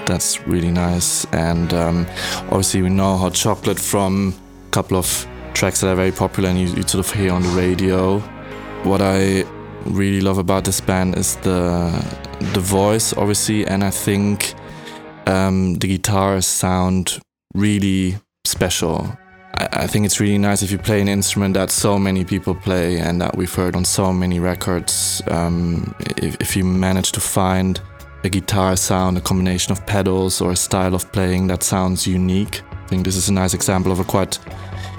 that's 0.06 0.40
really 0.46 0.70
nice. 0.70 1.26
And 1.26 1.74
um, 1.74 2.06
obviously, 2.44 2.80
we 2.80 2.88
know 2.88 3.18
Hot 3.18 3.34
Chocolate 3.34 3.78
from 3.78 4.32
a 4.66 4.70
couple 4.70 4.96
of 4.96 5.26
tracks 5.52 5.82
that 5.82 5.88
are 5.88 5.94
very 5.94 6.10
popular 6.10 6.48
and 6.48 6.58
you, 6.58 6.68
you 6.68 6.82
sort 6.88 7.06
of 7.06 7.12
hear 7.12 7.30
on 7.34 7.42
the 7.42 7.50
radio. 7.50 8.18
What 8.84 9.02
I 9.02 9.44
really 9.84 10.22
love 10.22 10.38
about 10.38 10.64
this 10.64 10.80
band 10.80 11.18
is 11.18 11.36
the 11.36 11.90
the 12.54 12.60
voice, 12.60 13.12
obviously, 13.12 13.66
and 13.66 13.84
I 13.84 13.90
think 13.90 14.54
um, 15.26 15.74
the 15.74 15.86
guitars 15.88 16.46
sound 16.46 17.20
really 17.54 18.16
special. 18.46 19.18
I, 19.54 19.86
think 19.86 20.06
it's 20.06 20.20
really 20.20 20.38
nice 20.38 20.62
if 20.62 20.70
you 20.70 20.78
play 20.78 21.00
an 21.00 21.08
instrument 21.08 21.54
that 21.54 21.70
so 21.70 21.98
many 21.98 22.24
people 22.24 22.54
play 22.54 22.98
and 22.98 23.20
that 23.20 23.36
we've 23.36 23.52
heard 23.52 23.74
on 23.74 23.84
so 23.84 24.12
many 24.12 24.38
records. 24.38 25.20
Um, 25.28 25.94
if, 26.16 26.36
if 26.40 26.56
you 26.56 26.64
manage 26.64 27.12
to 27.12 27.20
find 27.20 27.80
a 28.24 28.28
guitar 28.28 28.76
sound, 28.76 29.18
a 29.18 29.20
combination 29.20 29.72
of 29.72 29.84
pedals, 29.86 30.40
or 30.40 30.52
a 30.52 30.56
style 30.56 30.94
of 30.94 31.10
playing 31.12 31.48
that 31.48 31.62
sounds 31.62 32.06
unique, 32.06 32.62
I 32.72 32.86
think 32.86 33.04
this 33.04 33.16
is 33.16 33.28
a 33.28 33.32
nice 33.32 33.54
example 33.54 33.90
of 33.90 33.98
a 34.00 34.04
quite 34.04 34.38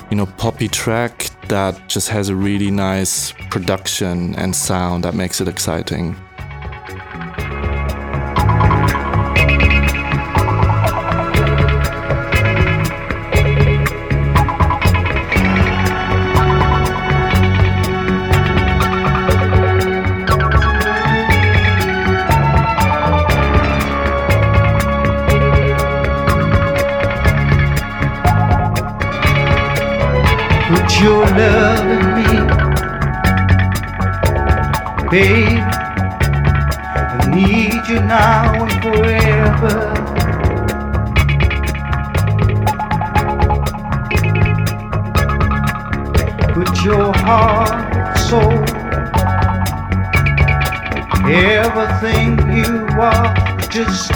you 0.10 0.18
know, 0.18 0.26
poppy 0.26 0.68
track 0.68 1.30
that 1.48 1.88
just 1.88 2.10
has 2.10 2.30
a 2.30 2.36
really 2.36 2.72
nice 2.72 3.32
production 3.50 4.36
and 4.36 4.56
sound 4.56 5.04
that 5.04 5.14
makes 5.14 5.40
it 5.40 5.48
exciting. 5.48 6.16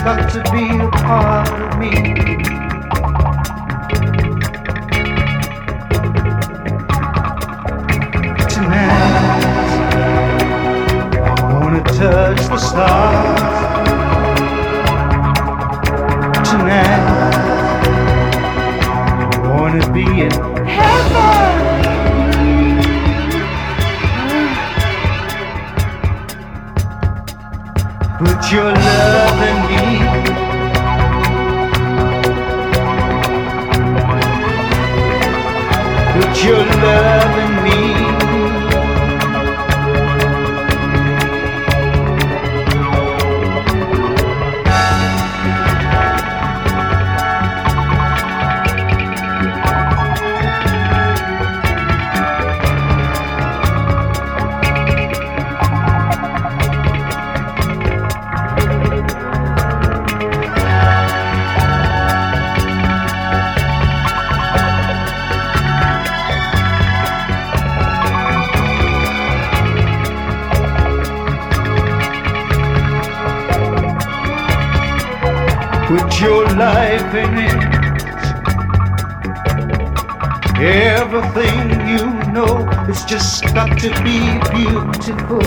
Got 0.04 0.30
to 0.30 0.52
be 0.52 0.80
a 0.80 0.90
part 0.90 1.50
of 1.50 1.80
me. 1.80 2.33
Your 76.24 76.46
life 76.56 77.14
in 77.14 77.38
it. 77.38 77.84
Everything 80.60 81.88
you 81.88 82.06
know, 82.32 82.68
it's 82.88 83.04
just 83.04 83.44
got 83.54 83.78
to 83.80 83.90
be 84.04 84.20
beautiful. 84.54 85.42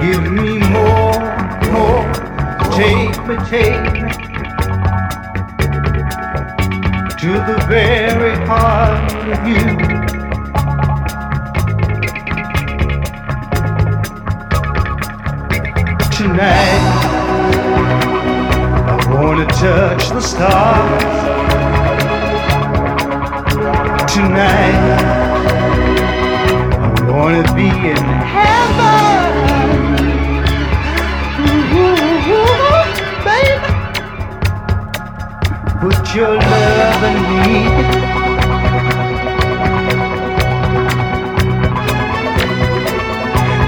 Give 0.00 0.24
me 0.32 0.58
more, 0.70 1.20
more, 1.72 2.06
take 2.70 3.18
me, 3.26 3.36
take 3.50 3.92
me 3.92 4.10
to 7.18 7.32
the 7.48 7.66
very 7.68 8.36
heart 8.46 9.12
of 9.32 9.48
you. 9.48 9.85
Touch 19.60 20.10
the 20.10 20.20
stars 20.20 21.02
tonight. 24.12 24.76
I 26.78 27.10
wanna 27.10 27.42
be 27.54 27.68
in 27.68 27.96
heaven, 28.34 29.32
Ooh, 31.40 32.26
baby. 33.24 33.70
Put 35.80 36.14
your 36.14 36.34
love 36.36 37.02
in 37.10 37.18
me. 37.32 37.54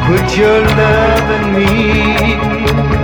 Put 0.07 0.37
your 0.37 0.61
love 0.61 1.31
in 1.37 1.45
me. 1.55 2.98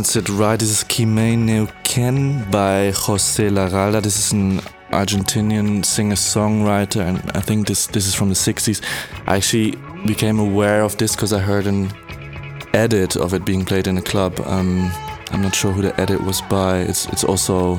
Right. 0.00 0.58
This 0.58 0.70
is 0.70 0.84
Quimey 0.84 1.36
Neuquén 1.36 2.50
by 2.50 2.90
Jose 2.90 3.50
Larralde. 3.50 4.00
This 4.00 4.18
is 4.18 4.32
an 4.32 4.60
Argentinian 4.92 5.84
singer-songwriter, 5.84 7.02
and 7.02 7.18
I 7.36 7.40
think 7.40 7.66
this 7.66 7.86
this 7.86 8.06
is 8.06 8.14
from 8.14 8.30
the 8.30 8.34
60s. 8.34 8.82
I 9.26 9.36
actually 9.36 9.76
became 10.06 10.38
aware 10.38 10.84
of 10.84 10.96
this 10.96 11.14
because 11.14 11.34
I 11.34 11.38
heard 11.38 11.66
an 11.66 11.92
edit 12.72 13.16
of 13.16 13.34
it 13.34 13.44
being 13.44 13.66
played 13.66 13.86
in 13.86 13.98
a 13.98 14.02
club. 14.02 14.40
Um, 14.46 14.90
I'm 15.32 15.42
not 15.42 15.54
sure 15.54 15.70
who 15.70 15.82
the 15.82 16.00
edit 16.00 16.22
was 16.24 16.40
by. 16.48 16.78
It's 16.78 17.06
it's 17.08 17.24
also 17.24 17.78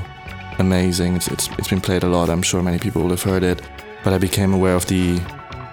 amazing. 0.59 1.15
It's, 1.15 1.27
it's 1.27 1.49
it's 1.57 1.69
been 1.69 1.81
played 1.81 2.03
a 2.03 2.07
lot. 2.07 2.29
I'm 2.29 2.43
sure 2.43 2.61
many 2.61 2.77
people 2.77 3.01
will 3.01 3.09
have 3.09 3.23
heard 3.23 3.41
it, 3.41 3.63
but 4.03 4.13
I 4.13 4.19
became 4.19 4.53
aware 4.53 4.75
of 4.75 4.85
the 4.85 5.19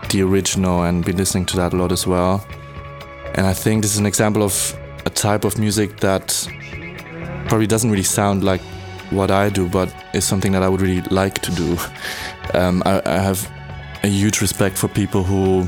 the 0.08 0.22
original 0.22 0.84
and 0.84 1.04
been 1.04 1.18
listening 1.18 1.44
to 1.46 1.56
that 1.58 1.74
a 1.74 1.76
lot 1.76 1.92
as 1.92 2.06
well. 2.06 2.42
And 3.34 3.46
I 3.46 3.52
think 3.52 3.82
this 3.82 3.92
is 3.92 3.98
an 3.98 4.06
example 4.06 4.42
of 4.42 4.77
type 5.18 5.44
of 5.44 5.58
music 5.58 5.98
that 5.98 6.48
probably 7.48 7.66
doesn't 7.66 7.90
really 7.90 8.04
sound 8.04 8.44
like 8.44 8.60
what 9.10 9.30
I 9.30 9.50
do, 9.50 9.68
but 9.68 9.92
is 10.14 10.24
something 10.24 10.52
that 10.52 10.62
I 10.62 10.68
would 10.68 10.80
really 10.80 11.02
like 11.10 11.40
to 11.42 11.50
do. 11.52 11.76
Um, 12.54 12.82
I, 12.86 13.02
I 13.04 13.18
have 13.18 13.50
a 14.04 14.08
huge 14.08 14.40
respect 14.40 14.78
for 14.78 14.88
people 14.88 15.24
who 15.24 15.66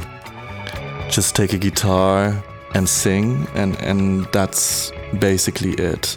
just 1.10 1.35
take 1.35 1.52
a 1.52 1.59
guitar 1.59 2.40
and 2.74 2.89
sing, 2.89 3.48
and, 3.55 3.77
and 3.81 4.27
that's 4.32 4.93
basically 5.18 5.72
it. 5.72 6.16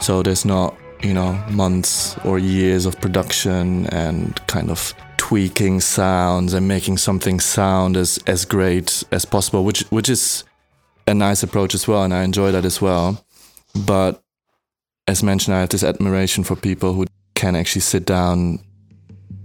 So 0.00 0.22
there's 0.22 0.44
not, 0.44 0.74
you 1.02 1.14
know, 1.14 1.34
months 1.50 2.18
or 2.24 2.40
years 2.40 2.84
of 2.86 3.00
production 3.00 3.86
and 3.86 4.44
kind 4.48 4.70
of 4.70 4.92
tweaking 5.18 5.80
sounds 5.80 6.52
and 6.52 6.66
making 6.66 6.98
something 6.98 7.38
sound 7.38 7.96
as, 7.96 8.18
as 8.26 8.44
great 8.44 9.04
as 9.12 9.24
possible, 9.24 9.64
which 9.64 9.82
which 9.90 10.08
is 10.08 10.42
a 11.06 11.14
nice 11.14 11.42
approach 11.42 11.74
as 11.74 11.88
well, 11.88 12.02
and 12.02 12.14
I 12.14 12.22
enjoy 12.24 12.52
that 12.52 12.64
as 12.64 12.80
well. 12.80 13.24
But 13.86 14.22
as 15.06 15.22
mentioned, 15.22 15.56
I 15.56 15.60
have 15.60 15.70
this 15.70 15.84
admiration 15.84 16.44
for 16.44 16.56
people 16.56 16.92
who 16.92 17.06
can 17.34 17.56
actually 17.56 17.82
sit 17.82 18.04
down 18.04 18.60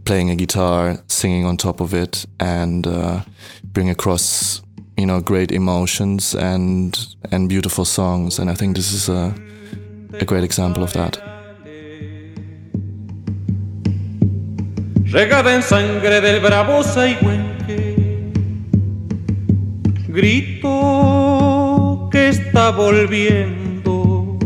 playing 0.06 0.30
a 0.30 0.36
guitar, 0.36 0.98
singing 1.08 1.46
on 1.46 1.58
top 1.58 1.82
of 1.82 1.94
it, 1.94 2.26
and 2.40 2.88
uh, 2.88 3.22
bring 3.64 3.90
across 3.90 4.62
you 4.98 5.06
know 5.06 5.22
great 5.22 5.52
emotions 5.52 6.36
and 6.36 7.16
and 7.32 7.50
beautiful 7.50 7.86
songs. 7.86 8.40
And 8.40 8.50
I 8.50 8.54
think 8.54 8.76
this 8.76 8.94
is 8.94 9.10
a 9.10 9.34
a 10.20 10.26
great 10.26 10.44
example 10.44 10.84
of 10.84 10.94
that. 10.94 11.38
regada 15.12 15.56
en 15.56 15.64
sangre 15.64 16.22
del 16.22 16.42
bravo 16.42 16.84
Saihueque. 16.84 17.96
Grito 20.10 21.27
volviendo 22.72 24.38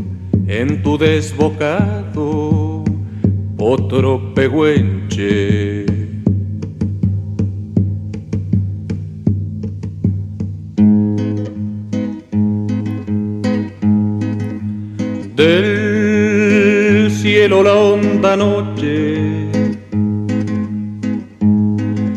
en 0.48 0.82
tu 0.84 0.98
desbocado 0.98 2.84
otro 3.58 4.34
pehuenche. 4.34 5.86
Del 15.36 17.12
cielo 17.12 17.64
la 17.64 17.74
honda 17.74 18.36
noche 18.36 19.50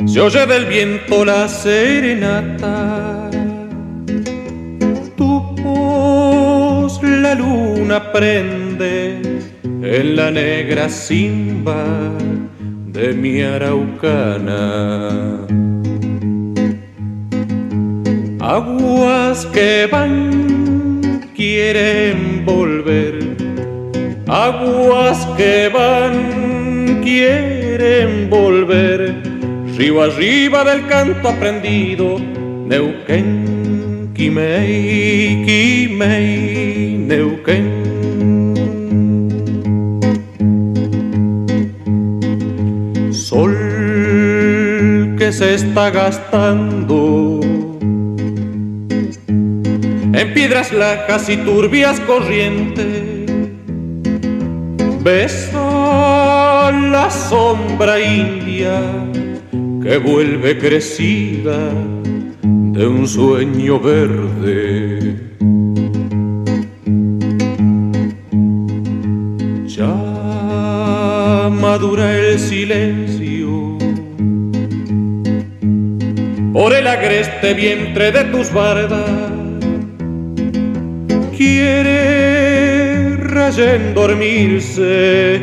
se 0.06 0.20
oye 0.20 0.46
del 0.46 0.66
viento 0.66 1.24
la 1.24 1.48
serenata. 1.48 2.73
La 7.84 7.98
luna 7.98 8.12
prende 8.12 9.20
en 9.62 10.16
la 10.16 10.30
negra 10.30 10.88
simba 10.88 11.84
de 12.86 13.12
mi 13.12 13.42
araucana. 13.42 15.46
Aguas 18.40 19.46
que 19.46 19.88
van 19.90 21.20
quieren 21.36 22.44
volver, 22.44 23.36
aguas 24.28 25.26
que 25.36 25.68
van 25.68 27.00
quieren 27.02 28.30
volver. 28.30 29.14
Río 29.76 30.02
arriba 30.02 30.64
del 30.64 30.86
canto 30.86 31.28
aprendido, 31.28 32.18
Neuquén, 32.66 33.53
Quimei, 34.14 35.42
Quimei, 35.44 36.96
Neuquén. 36.98 37.66
Sol 43.10 43.56
que 45.18 45.32
se 45.32 45.54
está 45.54 45.90
gastando 45.90 47.40
en 50.12 50.32
piedras 50.32 50.72
lajas 50.72 51.28
y 51.28 51.36
turbias 51.38 51.98
corrientes. 51.98 53.26
Besa 55.02 56.70
la 56.70 57.10
sombra 57.10 57.98
india 57.98 58.80
que 59.82 59.98
vuelve 59.98 60.56
crecida 60.56 61.72
de 62.74 62.86
un 62.86 63.06
sueño 63.06 63.78
verde. 63.78 65.16
Ya 69.66 71.50
madura 71.60 72.18
el 72.18 72.38
silencio 72.38 73.78
por 76.52 76.74
el 76.74 76.86
agreste 76.86 77.54
vientre 77.54 78.10
de 78.10 78.24
tus 78.24 78.52
bardas. 78.52 79.30
Quiere 81.36 83.16
rayen 83.16 83.94
dormirse, 83.94 85.40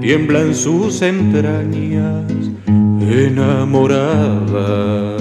tiembla 0.00 0.40
en 0.40 0.54
sus 0.54 1.02
entrañas 1.02 2.32
enamorada. 3.08 5.15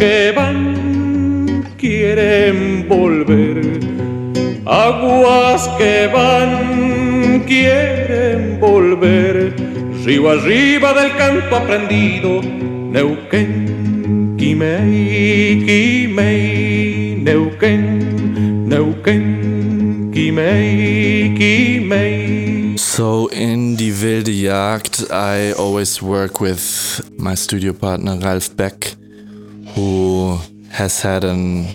Que 0.00 0.32
van 0.34 1.62
quieren 1.76 2.88
volver, 2.88 3.60
aguas 4.64 5.68
que 5.76 6.08
van 6.10 7.44
quieren 7.46 8.58
volver, 8.58 9.54
río 10.02 10.30
arriba 10.30 10.94
del 10.94 11.14
canto 11.18 11.54
aprendido, 11.54 12.40
Neuquén, 12.40 14.36
Quimei, 14.38 15.62
Quimei, 15.66 17.16
Neuquén, 17.22 18.66
Neuquén, 18.66 20.10
Quimei, 20.14 21.34
Quimei. 21.36 22.78
So 22.78 23.28
in 23.28 23.76
Die 23.76 23.92
Wilde 23.92 24.32
Jagd, 24.32 25.10
I 25.10 25.52
always 25.58 26.00
work 26.00 26.40
with 26.40 27.02
my 27.18 27.34
studio 27.34 27.74
partner 27.74 28.16
Ralf 28.18 28.56
Beck, 28.56 28.96
who 29.74 30.38
has 30.70 31.00
had 31.00 31.24
an, 31.24 31.66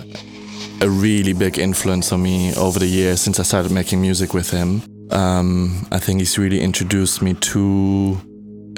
a 0.81 0.89
really 0.89 1.33
big 1.33 1.59
influence 1.59 2.11
on 2.11 2.21
me 2.21 2.53
over 2.55 2.79
the 2.79 2.87
years 2.87 3.21
since 3.21 3.39
I 3.39 3.43
started 3.43 3.71
making 3.71 4.01
music 4.01 4.33
with 4.33 4.49
him. 4.49 4.81
Um, 5.11 5.85
I 5.91 5.99
think 5.99 6.19
he's 6.19 6.37
really 6.37 6.61
introduced 6.61 7.21
me 7.21 7.33
to 7.35 8.17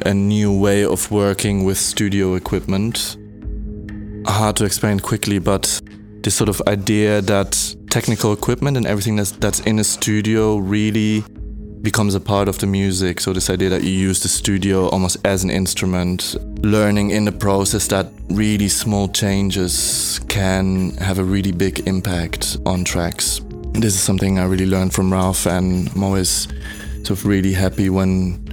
a 0.05 0.13
new 0.13 0.57
way 0.57 0.85
of 0.85 1.09
working 1.11 1.63
with 1.63 1.77
studio 1.77 2.35
equipment. 2.35 3.17
Hard 4.25 4.55
to 4.57 4.65
explain 4.65 4.99
quickly, 4.99 5.39
but 5.39 5.81
this 6.21 6.35
sort 6.35 6.49
of 6.49 6.61
idea 6.67 7.21
that 7.21 7.75
technical 7.89 8.33
equipment 8.33 8.77
and 8.77 8.85
everything 8.85 9.15
that's, 9.15 9.31
that's 9.31 9.61
in 9.61 9.79
a 9.79 9.83
studio 9.83 10.57
really 10.57 11.23
becomes 11.81 12.15
a 12.15 12.19
part 12.19 12.47
of 12.47 12.57
the 12.59 12.67
music. 12.67 13.19
So, 13.19 13.33
this 13.33 13.49
idea 13.49 13.69
that 13.69 13.83
you 13.83 13.91
use 13.91 14.21
the 14.21 14.27
studio 14.27 14.89
almost 14.89 15.17
as 15.25 15.43
an 15.43 15.49
instrument, 15.49 16.35
learning 16.63 17.11
in 17.11 17.25
the 17.25 17.31
process 17.31 17.87
that 17.87 18.11
really 18.29 18.69
small 18.69 19.07
changes 19.07 20.19
can 20.27 20.91
have 20.97 21.19
a 21.19 21.23
really 21.23 21.51
big 21.51 21.87
impact 21.87 22.57
on 22.65 22.83
tracks. 22.83 23.41
This 23.73 23.93
is 23.93 24.01
something 24.01 24.39
I 24.39 24.45
really 24.45 24.65
learned 24.65 24.93
from 24.93 25.11
Ralf, 25.11 25.45
and 25.45 25.89
I'm 25.89 26.03
always 26.03 26.47
sort 27.03 27.11
of 27.11 27.25
really 27.25 27.53
happy 27.53 27.89
when 27.89 28.43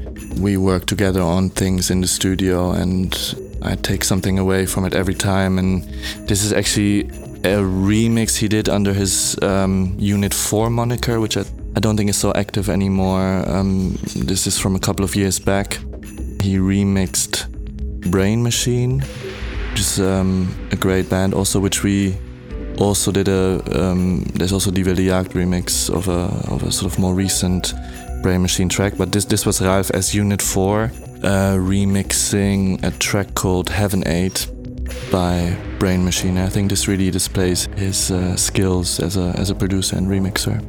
we 0.40 0.56
work 0.56 0.86
together 0.86 1.20
on 1.20 1.50
things 1.50 1.90
in 1.90 2.00
the 2.00 2.06
studio 2.06 2.72
and 2.72 3.14
I 3.62 3.76
take 3.76 4.04
something 4.04 4.38
away 4.38 4.66
from 4.66 4.84
it 4.84 4.94
every 4.94 5.14
time. 5.14 5.58
And 5.58 5.82
this 6.28 6.44
is 6.44 6.52
actually 6.52 7.00
a 7.44 7.60
remix 7.60 8.36
he 8.36 8.48
did 8.48 8.68
under 8.68 8.92
his 8.92 9.36
um, 9.42 9.94
Unit 9.98 10.34
4 10.34 10.70
moniker, 10.70 11.20
which 11.20 11.36
I 11.36 11.44
I 11.76 11.80
don't 11.80 11.96
think 11.96 12.08
it's 12.08 12.18
so 12.18 12.32
active 12.34 12.68
anymore. 12.68 13.44
Um, 13.46 13.98
this 14.14 14.46
is 14.46 14.58
from 14.58 14.76
a 14.76 14.80
couple 14.80 15.04
of 15.04 15.16
years 15.16 15.38
back. 15.38 15.74
He 16.40 16.58
remixed 16.58 17.50
Brain 18.10 18.42
Machine 18.42 19.02
which 19.74 19.80
is 19.80 19.98
um, 19.98 20.54
a 20.70 20.76
great 20.76 21.10
band, 21.10 21.34
also 21.34 21.58
which 21.58 21.82
we 21.82 22.16
also 22.78 23.10
did 23.10 23.26
a. 23.26 23.60
Um, 23.76 24.22
there's 24.34 24.52
also 24.52 24.70
Die 24.70 24.84
Wilde 24.84 24.98
Jagd 24.98 25.32
remix 25.32 25.90
of 25.90 26.06
a 26.06 26.30
of 26.54 26.62
a 26.62 26.70
sort 26.70 26.92
of 26.92 26.96
more 27.00 27.12
recent 27.12 27.74
Brain 28.22 28.40
Machine 28.40 28.68
track, 28.68 28.92
but 28.96 29.10
this 29.10 29.24
this 29.24 29.44
was 29.44 29.60
Ralf 29.60 29.90
as 29.90 30.14
Unit 30.14 30.40
Four 30.40 30.92
uh, 31.24 31.56
remixing 31.58 32.84
a 32.84 32.92
track 32.98 33.34
called 33.34 33.68
Heaven 33.68 34.06
Eight 34.06 34.46
by 35.10 35.56
Brain 35.80 36.04
Machine. 36.04 36.38
I 36.38 36.50
think 36.50 36.70
this 36.70 36.86
really 36.86 37.10
displays 37.10 37.66
his 37.76 38.12
uh, 38.12 38.36
skills 38.36 39.00
as 39.00 39.16
a 39.16 39.34
as 39.36 39.50
a 39.50 39.56
producer 39.56 39.96
and 39.96 40.06
remixer. 40.06 40.62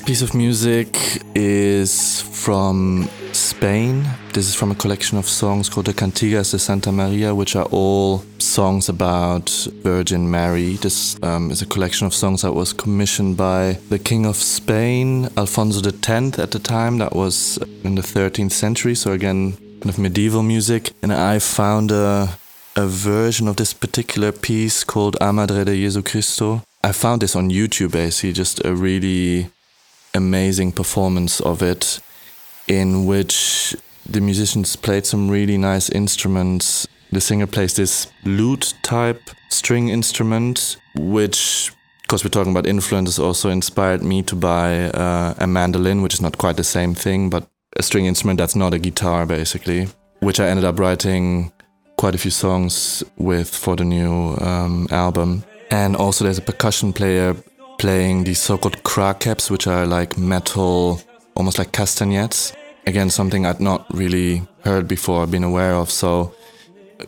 Piece 0.00 0.22
of 0.22 0.34
music 0.34 0.88
is 1.34 2.20
from 2.20 3.08
Spain. 3.32 4.04
This 4.32 4.48
is 4.48 4.54
from 4.54 4.70
a 4.70 4.74
collection 4.74 5.18
of 5.18 5.28
songs 5.28 5.68
called 5.68 5.86
the 5.86 5.92
Cantigas 5.92 6.50
de 6.52 6.58
Santa 6.58 6.92
Maria, 6.92 7.34
which 7.34 7.56
are 7.56 7.66
all 7.72 8.22
songs 8.38 8.88
about 8.88 9.48
Virgin 9.82 10.30
Mary. 10.30 10.74
This 10.74 11.20
um, 11.22 11.50
is 11.50 11.62
a 11.62 11.66
collection 11.66 12.06
of 12.06 12.14
songs 12.14 12.42
that 12.42 12.52
was 12.52 12.72
commissioned 12.72 13.36
by 13.36 13.78
the 13.88 13.98
King 13.98 14.26
of 14.26 14.36
Spain, 14.36 15.28
Alfonso 15.36 15.80
X, 15.80 16.38
at 16.38 16.50
the 16.50 16.58
time. 16.58 16.98
That 16.98 17.14
was 17.14 17.58
in 17.84 17.94
the 17.96 18.02
13th 18.02 18.52
century, 18.52 18.94
so 18.94 19.12
again, 19.12 19.52
kind 19.80 19.88
of 19.88 19.98
medieval 19.98 20.42
music. 20.42 20.92
And 21.02 21.12
I 21.12 21.38
found 21.38 21.90
a, 21.90 22.38
a 22.76 22.86
version 22.86 23.48
of 23.48 23.56
this 23.56 23.72
particular 23.74 24.30
piece 24.30 24.84
called 24.84 25.16
A 25.20 25.32
Madre 25.32 25.64
de 25.64 25.74
Jesu 25.74 26.02
Cristo. 26.02 26.62
I 26.84 26.92
found 26.92 27.22
this 27.22 27.34
on 27.34 27.50
YouTube 27.50 27.92
basically, 27.92 28.32
just 28.32 28.64
a 28.64 28.74
really 28.74 29.50
amazing 30.14 30.72
performance 30.72 31.40
of 31.40 31.62
it 31.62 32.00
in 32.68 33.06
which 33.06 33.74
the 34.06 34.20
musicians 34.20 34.76
played 34.76 35.06
some 35.06 35.30
really 35.30 35.58
nice 35.58 35.88
instruments. 35.90 36.86
The 37.12 37.20
singer 37.20 37.46
plays 37.46 37.74
this 37.74 38.06
lute 38.24 38.74
type 38.82 39.30
string 39.48 39.88
instrument, 39.88 40.76
which, 40.96 41.72
because 42.02 42.24
we're 42.24 42.30
talking 42.30 42.52
about 42.52 42.66
influences, 42.66 43.18
also 43.18 43.50
inspired 43.50 44.02
me 44.02 44.22
to 44.22 44.36
buy 44.36 44.90
uh, 44.90 45.34
a 45.38 45.46
mandolin, 45.46 46.02
which 46.02 46.14
is 46.14 46.20
not 46.20 46.38
quite 46.38 46.56
the 46.56 46.64
same 46.64 46.94
thing, 46.94 47.30
but 47.30 47.48
a 47.76 47.82
string 47.82 48.06
instrument 48.06 48.38
that's 48.38 48.56
not 48.56 48.74
a 48.74 48.78
guitar, 48.78 49.26
basically, 49.26 49.88
which 50.20 50.40
I 50.40 50.48
ended 50.48 50.64
up 50.64 50.78
writing 50.78 51.52
quite 51.96 52.14
a 52.14 52.18
few 52.18 52.30
songs 52.30 53.04
with 53.16 53.54
for 53.54 53.76
the 53.76 53.84
new 53.84 54.36
um, 54.40 54.88
album. 54.90 55.44
And 55.70 55.94
also, 55.94 56.24
there's 56.24 56.38
a 56.38 56.42
percussion 56.42 56.92
player 56.92 57.36
playing 57.80 58.24
these 58.24 58.38
so-called 58.38 58.82
crackcaps, 58.82 59.50
which 59.50 59.66
are 59.66 59.86
like 59.86 60.18
metal, 60.18 61.00
almost 61.34 61.58
like 61.58 61.72
castanets. 61.72 62.52
again, 62.86 63.08
something 63.08 63.46
I'd 63.46 63.60
not 63.60 63.86
really 63.94 64.42
heard 64.64 64.86
before, 64.86 65.26
been 65.26 65.44
aware 65.44 65.74
of. 65.74 65.90
So, 65.90 66.34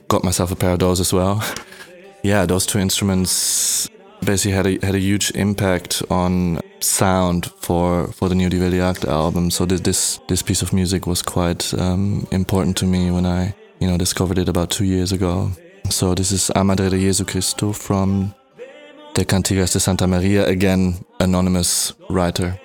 got 0.09 0.25
myself 0.25 0.51
a 0.51 0.57
pair 0.57 0.73
of 0.73 0.79
those 0.79 0.99
as 1.01 1.13
well. 1.13 1.45
yeah, 2.23 2.47
those 2.47 2.65
two 2.65 2.79
instruments 2.79 3.91
basically 4.25 4.53
had 4.53 4.67
a 4.67 4.87
had 4.87 4.95
a 4.95 4.99
huge 4.99 5.31
impact 5.35 6.03
on 6.09 6.61
sound 6.81 7.51
for 7.61 8.09
for 8.13 8.29
the 8.31 8.35
new 8.35 8.49
Die 8.49 8.71
Jagd 8.71 9.05
album. 9.05 9.51
So 9.51 9.67
this 9.67 9.81
this 9.81 10.21
this 10.29 10.43
piece 10.43 10.63
of 10.63 10.73
music 10.73 11.07
was 11.07 11.23
quite 11.23 11.75
um, 11.75 12.27
important 12.31 12.77
to 12.79 12.87
me 12.87 13.11
when 13.11 13.27
I 13.27 13.55
you 13.81 13.89
know 13.89 13.99
discovered 13.99 14.39
it 14.39 14.49
about 14.49 14.71
two 14.71 14.85
years 14.85 15.13
ago. 15.13 15.51
So 15.91 16.15
this 16.15 16.33
is 16.33 16.51
A 16.55 16.65
Madre 16.65 16.89
de 16.89 16.99
Jesu 16.99 17.25
Cristo 17.25 17.73
from 17.73 18.35
De 19.15 19.27
Cantigas 19.27 19.73
de 19.73 19.81
Santa 19.81 20.07
Maria, 20.07 20.49
again 20.49 21.05
anonymous 21.21 21.93
writer. 22.09 22.62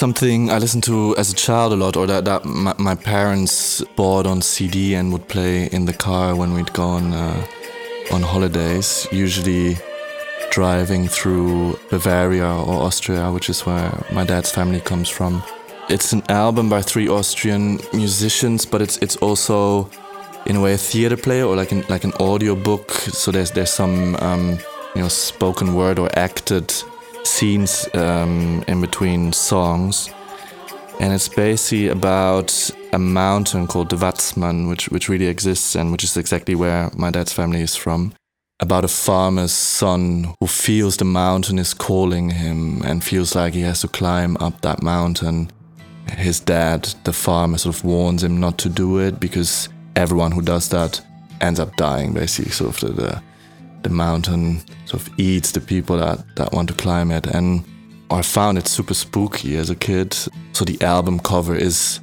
Something 0.00 0.50
I 0.50 0.56
listened 0.56 0.84
to 0.84 1.14
as 1.18 1.30
a 1.30 1.34
child 1.34 1.74
a 1.74 1.76
lot, 1.76 1.94
or 1.94 2.06
that, 2.06 2.24
that 2.24 2.46
my, 2.46 2.74
my, 2.78 2.94
parents 2.94 3.84
bought 3.96 4.26
on 4.26 4.40
CD 4.40 4.94
and 4.94 5.12
would 5.12 5.28
play 5.28 5.66
in 5.66 5.84
the 5.84 5.92
car 5.92 6.34
when 6.34 6.54
we'd 6.54 6.72
go 6.72 6.84
on, 6.84 7.12
uh, 7.12 7.46
on 8.10 8.22
holidays, 8.22 9.06
usually 9.12 9.76
driving 10.50 11.06
through 11.06 11.78
Bavaria 11.90 12.46
or 12.46 12.86
Austria, 12.86 13.30
which 13.30 13.50
is 13.50 13.66
where 13.66 13.92
my 14.10 14.24
dad's 14.24 14.50
family 14.50 14.80
comes 14.80 15.10
from. 15.10 15.42
It's 15.90 16.14
an 16.14 16.22
album 16.30 16.70
by 16.70 16.80
three 16.80 17.08
Austrian 17.08 17.78
musicians, 17.92 18.64
but 18.64 18.80
it's 18.80 18.96
it's 18.98 19.16
also 19.16 19.90
in 20.46 20.56
a 20.56 20.60
way 20.62 20.72
a 20.72 20.78
theater 20.78 21.18
play 21.18 21.42
or 21.42 21.54
like 21.56 21.72
an 21.72 21.84
like 21.90 22.04
an 22.04 22.14
audio 22.20 22.54
book. 22.54 22.90
So 22.90 23.30
there's 23.30 23.50
there's 23.50 23.72
some 23.72 24.16
um, 24.16 24.58
you 24.94 25.02
know 25.02 25.08
spoken 25.08 25.74
word 25.74 25.98
or 25.98 26.08
acted 26.16 26.72
scenes 27.40 27.88
um, 27.94 28.62
in 28.68 28.82
between 28.82 29.32
songs. 29.32 30.10
And 31.00 31.14
it's 31.14 31.28
basically 31.28 31.88
about 31.88 32.70
a 32.92 32.98
mountain 32.98 33.66
called 33.66 33.88
the 33.88 33.96
Watzmann, 33.96 34.68
which, 34.68 34.90
which 34.90 35.08
really 35.08 35.26
exists 35.26 35.74
and 35.74 35.90
which 35.90 36.04
is 36.04 36.18
exactly 36.18 36.54
where 36.54 36.90
my 36.94 37.10
dad's 37.10 37.32
family 37.32 37.62
is 37.62 37.74
from. 37.74 38.12
About 38.60 38.84
a 38.84 38.88
farmer's 38.88 39.52
son 39.52 40.34
who 40.38 40.46
feels 40.46 40.98
the 40.98 41.06
mountain 41.06 41.58
is 41.58 41.72
calling 41.72 42.28
him 42.28 42.82
and 42.82 43.02
feels 43.02 43.34
like 43.34 43.54
he 43.54 43.62
has 43.62 43.80
to 43.80 43.88
climb 43.88 44.36
up 44.36 44.60
that 44.60 44.82
mountain. 44.82 45.50
His 46.18 46.40
dad, 46.40 46.82
the 47.04 47.14
farmer, 47.14 47.56
sort 47.56 47.74
of 47.74 47.84
warns 47.84 48.22
him 48.22 48.38
not 48.38 48.58
to 48.58 48.68
do 48.68 48.98
it 48.98 49.18
because 49.18 49.70
everyone 49.96 50.32
who 50.32 50.42
does 50.42 50.68
that 50.68 51.00
ends 51.40 51.58
up 51.58 51.74
dying, 51.76 52.12
basically. 52.12 52.52
Sort 52.52 52.74
of 52.74 52.80
the, 52.80 53.02
the 53.02 53.22
the 53.82 53.90
mountain 53.90 54.62
sort 54.86 55.02
of 55.02 55.10
eats 55.18 55.52
the 55.52 55.60
people 55.60 55.98
that, 55.98 56.36
that 56.36 56.52
want 56.52 56.68
to 56.68 56.74
climb 56.74 57.10
it. 57.10 57.26
And 57.26 57.64
I 58.10 58.22
found 58.22 58.58
it 58.58 58.68
super 58.68 58.94
spooky 58.94 59.56
as 59.56 59.70
a 59.70 59.76
kid. 59.76 60.14
So 60.52 60.64
the 60.64 60.80
album 60.82 61.20
cover 61.20 61.54
is 61.54 62.00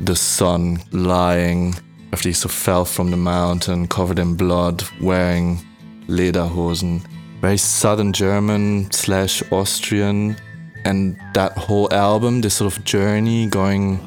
the 0.00 0.14
son 0.14 0.78
lying 0.92 1.74
after 2.12 2.28
he 2.28 2.32
sort 2.32 2.52
of 2.52 2.58
fell 2.58 2.84
from 2.84 3.10
the 3.10 3.16
mountain, 3.16 3.88
covered 3.88 4.18
in 4.18 4.34
blood, 4.34 4.84
wearing 5.00 5.58
lederhosen. 6.06 7.04
Very 7.40 7.58
southern 7.58 8.12
German 8.12 8.90
slash 8.90 9.42
Austrian. 9.52 10.36
And 10.84 11.18
that 11.34 11.52
whole 11.52 11.92
album, 11.92 12.40
this 12.40 12.54
sort 12.54 12.76
of 12.76 12.84
journey 12.84 13.46
going 13.46 13.98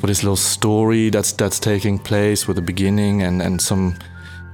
for 0.00 0.08
this 0.08 0.22
little 0.22 0.36
story 0.36 1.10
that's 1.10 1.32
that's 1.32 1.60
taking 1.60 1.96
place 1.96 2.48
with 2.48 2.58
a 2.58 2.62
beginning 2.62 3.22
and, 3.22 3.40
and 3.40 3.62
some 3.62 3.96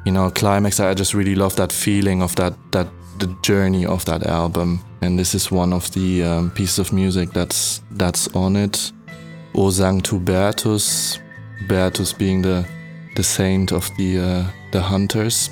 you 0.09 0.13
know 0.15 0.31
climax 0.31 0.81
i 0.81 0.95
just 0.95 1.13
really 1.13 1.35
love 1.35 1.55
that 1.57 1.71
feeling 1.71 2.23
of 2.23 2.35
that 2.37 2.55
that 2.73 2.89
the 3.19 3.27
journey 3.43 3.85
of 3.87 4.05
that 4.05 4.27
album. 4.27 4.81
And 5.03 5.19
this 5.19 5.35
is 5.35 5.51
one 5.51 5.73
of 5.73 5.91
the 5.93 6.23
um, 6.23 6.51
pieces 6.51 6.79
of 6.79 6.93
music 6.93 7.33
that's 7.33 7.83
that's 7.93 8.29
on 8.35 8.57
it. 8.57 8.93
O 9.55 9.71
Sankt 9.71 10.09
Hubertus 10.09 11.19
bertus 11.69 12.13
being 12.17 12.43
the 12.43 12.65
the 13.17 13.23
saint 13.23 13.73
of 13.73 13.89
the 13.97 14.19
uh, 14.19 14.45
the 14.73 14.81
hunters. 14.81 15.51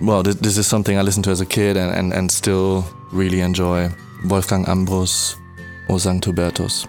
Well 0.00 0.22
this, 0.22 0.36
this 0.36 0.58
is 0.58 0.66
something 0.66 0.98
i 0.98 1.02
listened 1.02 1.24
to 1.24 1.30
as 1.30 1.40
a 1.40 1.46
kid 1.46 1.76
and, 1.76 1.90
and, 1.90 2.12
and 2.12 2.30
still 2.30 2.84
really 3.12 3.40
enjoy. 3.40 3.88
Wolfgang 4.24 4.64
ambros 4.66 5.36
o 5.88 5.94
Sankt 5.94 6.24
Hubertus 6.24 6.86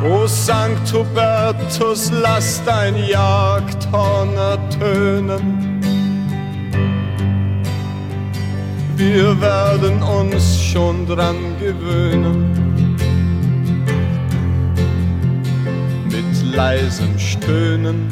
O 0.00 0.28
Sankt 0.28 0.92
Hubertus, 0.92 2.12
lass 2.12 2.62
dein 2.64 2.94
Jagdhorn 3.04 4.32
ertönen. 4.36 5.80
Wir 8.94 9.40
werden 9.40 10.00
uns 10.00 10.62
schon 10.62 11.04
dran 11.04 11.36
gewöhnen. 11.58 12.54
Mit 16.04 16.54
leisem 16.54 17.18
Stöhnen. 17.18 18.06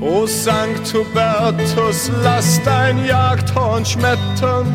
O 0.00 0.26
Sankt 0.26 0.94
Hubertus, 0.94 2.10
lass 2.22 2.62
dein 2.62 3.04
Jagdhorn 3.04 3.84
schmettern. 3.84 4.66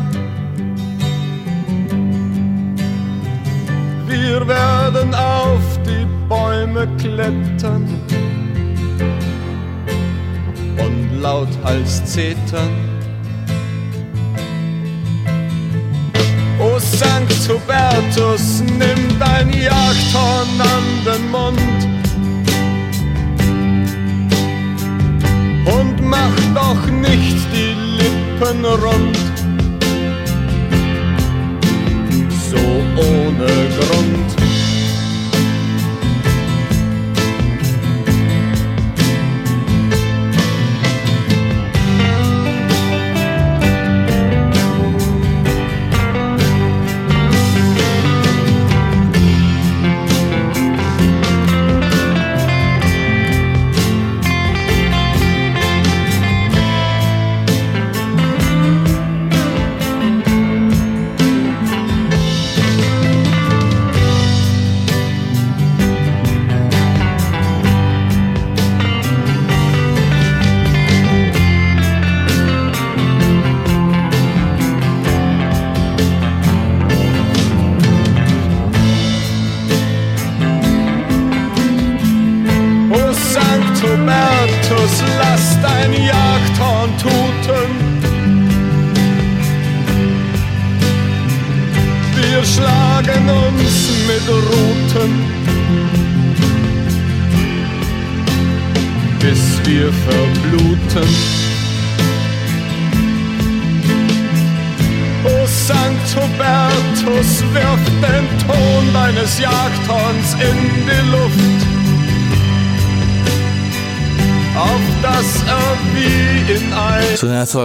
Wir 4.10 4.44
werden 4.48 5.14
auf 5.14 5.78
die 5.86 6.04
Bäume 6.28 6.88
klettern 6.98 7.86
und 10.78 11.20
lauthals 11.22 12.04
zetern. 12.06 12.72
O 16.58 16.76
Sankt 16.80 17.48
Hubertus, 17.48 18.62
nimm 18.62 19.16
dein 19.20 19.52
Jagdhorn 19.52 20.60
an 20.60 20.86
den 21.06 21.30
Mund 21.30 21.80
und 25.66 26.02
mach 26.02 26.36
doch 26.52 26.84
nicht 26.90 27.46
die 27.54 27.76
Lippen 27.96 28.64
rund. 28.64 29.29
Ohne 32.96 33.46
Grund. 33.46 34.39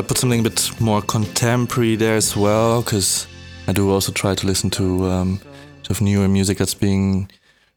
Put 0.08 0.20
something 0.20 0.42
a 0.42 0.44
bit 0.44 0.70
more 0.80 1.02
contemporary 1.02 1.96
there 1.96 2.16
as 2.16 2.38
well, 2.38 2.82
because 2.82 3.28
I 3.68 3.74
do 3.74 3.90
also 3.92 4.12
try 4.12 4.36
to 4.36 4.48
listen 4.48 4.70
to 4.72 5.06
um, 5.06 5.40
sort 5.82 5.92
of 5.92 6.02
newer 6.02 6.28
music 6.28 6.60
that's 6.60 6.76
being 6.76 7.30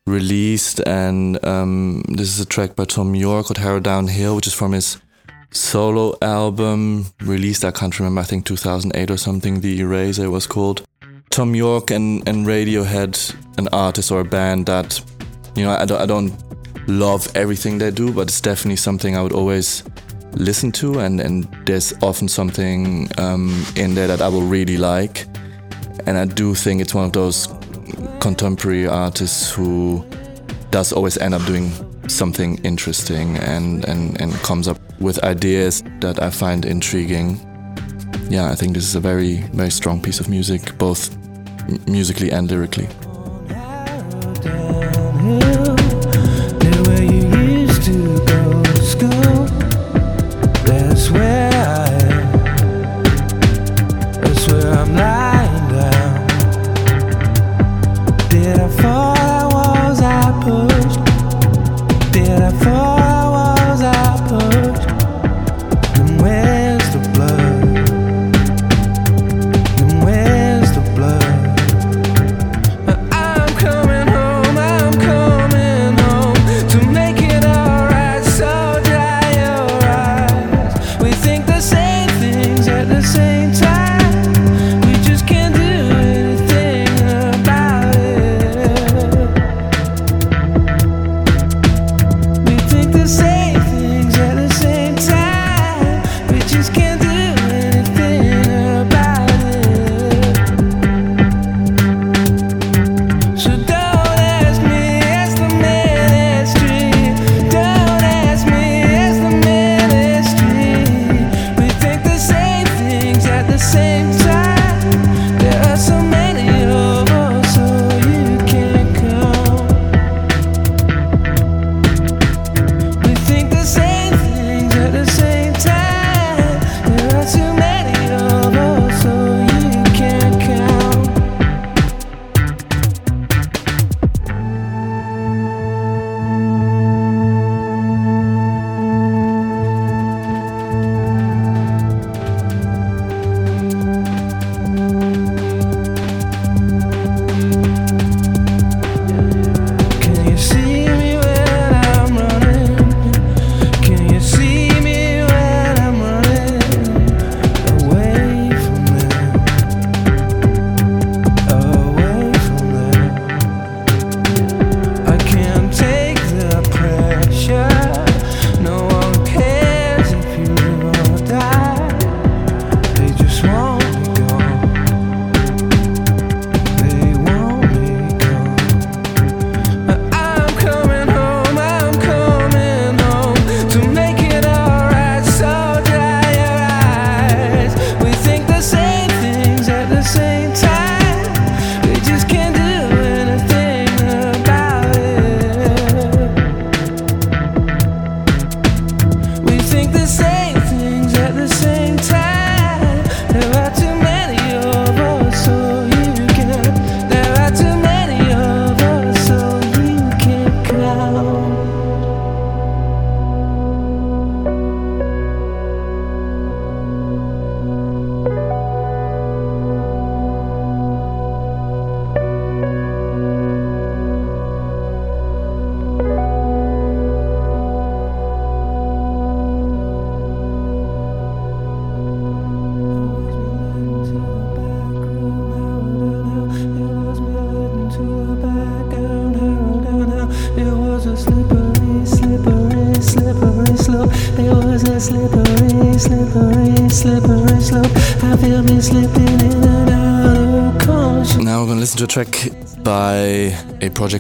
released. 0.06 0.80
And 0.86 1.42
um, 1.44 2.02
this 2.08 2.28
is 2.28 2.40
a 2.40 2.46
track 2.46 2.76
by 2.76 2.84
Thom 2.84 3.14
Yorke 3.14 3.46
called 3.46 3.58
Harrowdown 3.58 4.08
Hill, 4.08 4.36
which 4.36 4.46
is 4.46 4.54
from 4.54 4.72
his 4.72 4.98
solo 5.50 6.16
album 6.20 7.06
released, 7.20 7.64
I 7.64 7.70
can't 7.70 7.98
remember, 7.98 8.20
I 8.20 8.24
think 8.24 8.44
2008 8.44 9.10
or 9.10 9.16
something, 9.16 9.60
The 9.60 9.80
Eraser 9.80 10.24
it 10.24 10.28
was 10.28 10.46
called. 10.46 10.84
Thom 11.30 11.54
Yorke 11.54 11.90
and, 11.90 12.26
and 12.28 12.46
Radiohead, 12.46 13.34
an 13.58 13.68
artist 13.72 14.10
or 14.10 14.20
a 14.20 14.24
band 14.24 14.66
that, 14.66 15.00
you 15.54 15.64
know, 15.64 15.70
I 15.70 15.84
don't, 15.84 16.00
I 16.00 16.06
don't 16.06 16.32
love 16.88 17.30
everything 17.34 17.78
they 17.78 17.90
do, 17.90 18.12
but 18.12 18.28
it's 18.28 18.40
definitely 18.40 18.76
something 18.76 19.16
I 19.16 19.22
would 19.22 19.32
always 19.32 19.82
listen 20.32 20.72
to, 20.72 21.00
and, 21.00 21.20
and 21.20 21.48
there's 21.66 21.92
often 22.02 22.28
something 22.28 23.08
um, 23.18 23.64
in 23.76 23.94
there 23.94 24.06
that 24.06 24.20
I 24.20 24.28
will 24.28 24.42
really 24.42 24.76
like. 24.76 25.26
And 26.06 26.16
I 26.16 26.24
do 26.24 26.54
think 26.54 26.80
it's 26.80 26.94
one 26.94 27.04
of 27.04 27.12
those 27.12 27.48
contemporary 28.20 28.86
artists 28.86 29.50
who 29.50 30.04
does 30.70 30.92
always 30.92 31.18
end 31.18 31.34
up 31.34 31.44
doing 31.46 31.70
something 32.08 32.58
interesting 32.64 33.36
and, 33.38 33.84
and, 33.84 34.20
and 34.20 34.32
comes 34.42 34.68
up 34.68 34.78
with 35.00 35.22
ideas 35.24 35.82
that 36.00 36.22
I 36.22 36.30
find 36.30 36.64
intriguing. 36.64 37.40
Yeah, 38.30 38.50
I 38.50 38.54
think 38.54 38.74
this 38.74 38.84
is 38.84 38.94
a 38.94 39.00
very, 39.00 39.42
very 39.52 39.70
strong 39.70 40.00
piece 40.00 40.20
of 40.20 40.28
music, 40.28 40.76
both 40.78 41.16
musically 41.86 42.30
and 42.30 42.50
lyrically. 42.50 42.88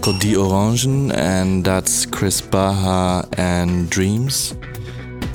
Called 0.08 0.20
Die 0.22 0.36
Orangen, 0.36 1.12
and 1.12 1.62
that's 1.62 2.06
Chris 2.06 2.40
Baha 2.40 3.28
and 3.36 3.90
Dreams. 3.90 4.56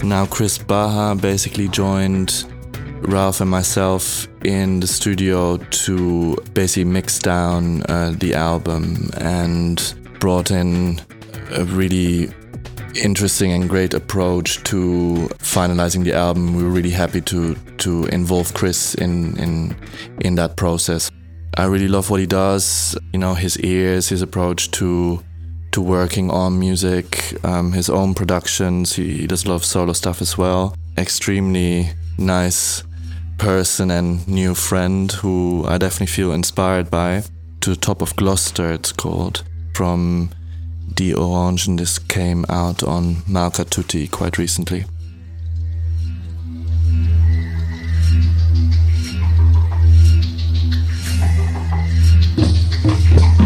Now, 0.03 0.25
Chris 0.25 0.57
Baha 0.57 1.13
basically 1.13 1.67
joined 1.67 2.45
Ralf 3.01 3.39
and 3.39 3.51
myself 3.51 4.27
in 4.43 4.79
the 4.79 4.87
studio 4.87 5.57
to 5.57 6.35
basically 6.55 6.85
mix 6.85 7.19
down 7.19 7.83
uh, 7.83 8.15
the 8.17 8.33
album 8.33 9.11
and 9.17 9.93
brought 10.19 10.49
in 10.49 10.99
a 11.51 11.65
really 11.65 12.33
interesting 12.95 13.51
and 13.51 13.69
great 13.69 13.93
approach 13.93 14.63
to 14.63 15.29
finalizing 15.37 16.03
the 16.03 16.13
album. 16.13 16.55
We 16.55 16.63
were 16.63 16.71
really 16.71 16.89
happy 16.89 17.21
to 17.21 17.53
to 17.77 18.05
involve 18.05 18.55
Chris 18.55 18.95
in 18.95 19.37
in 19.37 19.75
in 20.21 20.33
that 20.33 20.55
process. 20.55 21.11
I 21.57 21.65
really 21.65 21.87
love 21.87 22.09
what 22.09 22.19
he 22.19 22.25
does. 22.25 22.97
You 23.13 23.19
know, 23.19 23.33
his 23.33 23.59
ears, 23.59 24.09
his 24.09 24.21
approach 24.21 24.71
to 24.71 25.23
to 25.71 25.81
working 25.81 26.29
on 26.29 26.59
music, 26.59 27.35
um, 27.43 27.71
his 27.73 27.89
own 27.89 28.13
productions. 28.13 28.93
He, 28.93 29.17
he 29.19 29.27
does 29.27 29.45
a 29.45 29.49
lot 29.49 29.55
of 29.55 29.65
solo 29.65 29.93
stuff 29.93 30.21
as 30.21 30.37
well. 30.37 30.75
Extremely 30.97 31.89
nice 32.17 32.83
person 33.39 33.89
and 33.89 34.27
new 34.27 34.53
friend 34.53 35.11
who 35.11 35.65
I 35.67 35.79
definitely 35.79 36.07
feel 36.07 36.31
inspired 36.31 36.91
by. 36.91 37.23
To 37.61 37.71
the 37.71 37.75
top 37.75 38.01
of 38.01 38.15
Gloucester, 38.15 38.71
it's 38.71 38.91
called 38.91 39.43
from 39.73 40.29
the 40.95 41.13
Orange, 41.15 41.67
and 41.67 41.79
This 41.79 41.97
came 41.97 42.45
out 42.49 42.83
on 42.83 43.23
Malka 43.27 43.63
Tutti 43.63 44.07
quite 44.07 44.37
recently. 44.37 44.85
Yeah. 53.15 53.42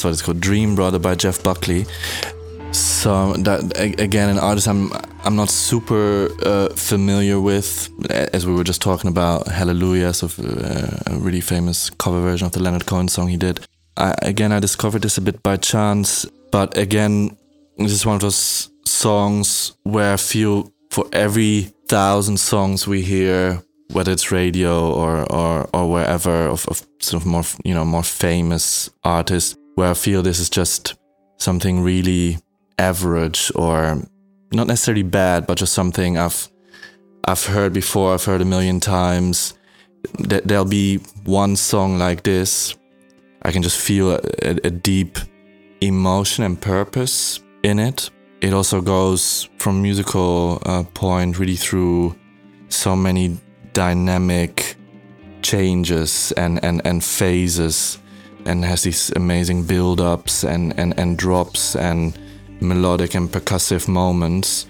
That's 0.00 0.04
what 0.06 0.12
it's 0.12 0.22
called. 0.22 0.40
Dream 0.40 0.74
Brother 0.74 0.98
by 0.98 1.14
Jeff 1.14 1.42
Buckley. 1.42 1.84
So 2.72 3.34
that 3.34 3.78
again, 4.00 4.30
an 4.30 4.38
artist 4.38 4.66
I'm 4.66 4.90
I'm 5.24 5.36
not 5.36 5.50
super 5.50 6.30
uh, 6.42 6.70
familiar 6.70 7.38
with, 7.38 7.90
as 8.10 8.46
we 8.46 8.54
were 8.54 8.64
just 8.64 8.80
talking 8.80 9.10
about 9.10 9.46
Hallelujah, 9.46 10.14
so 10.14 10.26
uh, 10.42 11.14
a 11.14 11.18
really 11.18 11.42
famous 11.42 11.90
cover 11.90 12.22
version 12.22 12.46
of 12.46 12.52
the 12.52 12.62
Leonard 12.62 12.86
Cohen 12.86 13.08
song 13.08 13.28
he 13.28 13.36
did. 13.36 13.60
I, 13.98 14.14
again, 14.22 14.52
I 14.52 14.58
discovered 14.58 15.02
this 15.02 15.18
a 15.18 15.20
bit 15.20 15.42
by 15.42 15.58
chance, 15.58 16.24
but 16.50 16.78
again, 16.78 17.36
this 17.76 17.92
is 17.92 18.06
one 18.06 18.14
of 18.14 18.22
those 18.22 18.70
songs 18.86 19.76
where 19.82 20.14
I 20.14 20.16
feel 20.16 20.72
for 20.90 21.04
every 21.12 21.74
thousand 21.88 22.38
songs 22.38 22.88
we 22.88 23.02
hear, 23.02 23.62
whether 23.92 24.12
it's 24.12 24.32
radio 24.32 24.94
or 24.94 25.30
or, 25.30 25.68
or 25.74 25.90
wherever 25.90 26.46
of, 26.46 26.66
of 26.68 26.86
sort 27.00 27.22
of 27.22 27.26
more 27.26 27.44
you 27.64 27.74
know 27.74 27.84
more 27.84 28.02
famous 28.02 28.88
artists, 29.04 29.56
where 29.80 29.90
I 29.90 29.94
feel 29.94 30.22
this 30.22 30.38
is 30.38 30.50
just 30.50 30.94
something 31.38 31.80
really 31.80 32.36
average 32.78 33.50
or 33.54 34.02
not 34.52 34.66
necessarily 34.66 35.02
bad, 35.02 35.46
but 35.46 35.56
just 35.56 35.72
something 35.72 36.18
I've 36.18 36.50
I've 37.24 37.46
heard 37.46 37.72
before. 37.72 38.12
I've 38.12 38.24
heard 38.24 38.42
a 38.42 38.44
million 38.44 38.78
times. 38.78 39.54
There'll 40.18 40.66
be 40.66 40.98
one 41.24 41.56
song 41.56 41.98
like 41.98 42.24
this. 42.24 42.76
I 43.42 43.52
can 43.52 43.62
just 43.62 43.80
feel 43.80 44.12
a, 44.12 44.20
a 44.64 44.70
deep 44.70 45.18
emotion 45.80 46.44
and 46.44 46.60
purpose 46.60 47.40
in 47.62 47.78
it. 47.78 48.10
It 48.42 48.52
also 48.52 48.82
goes 48.82 49.48
from 49.58 49.80
musical 49.80 50.60
uh, 50.66 50.84
point 50.92 51.38
really 51.38 51.56
through 51.56 52.16
so 52.68 52.94
many 52.94 53.38
dynamic 53.72 54.76
changes 55.40 56.32
and, 56.36 56.62
and, 56.62 56.82
and 56.84 57.02
phases 57.02 57.99
and 58.46 58.64
has 58.64 58.82
these 58.82 59.10
amazing 59.16 59.64
build-ups 59.64 60.44
and, 60.44 60.78
and, 60.78 60.98
and 60.98 61.18
drops 61.18 61.76
and 61.76 62.18
melodic 62.60 63.14
and 63.14 63.28
percussive 63.30 63.88
moments 63.88 64.66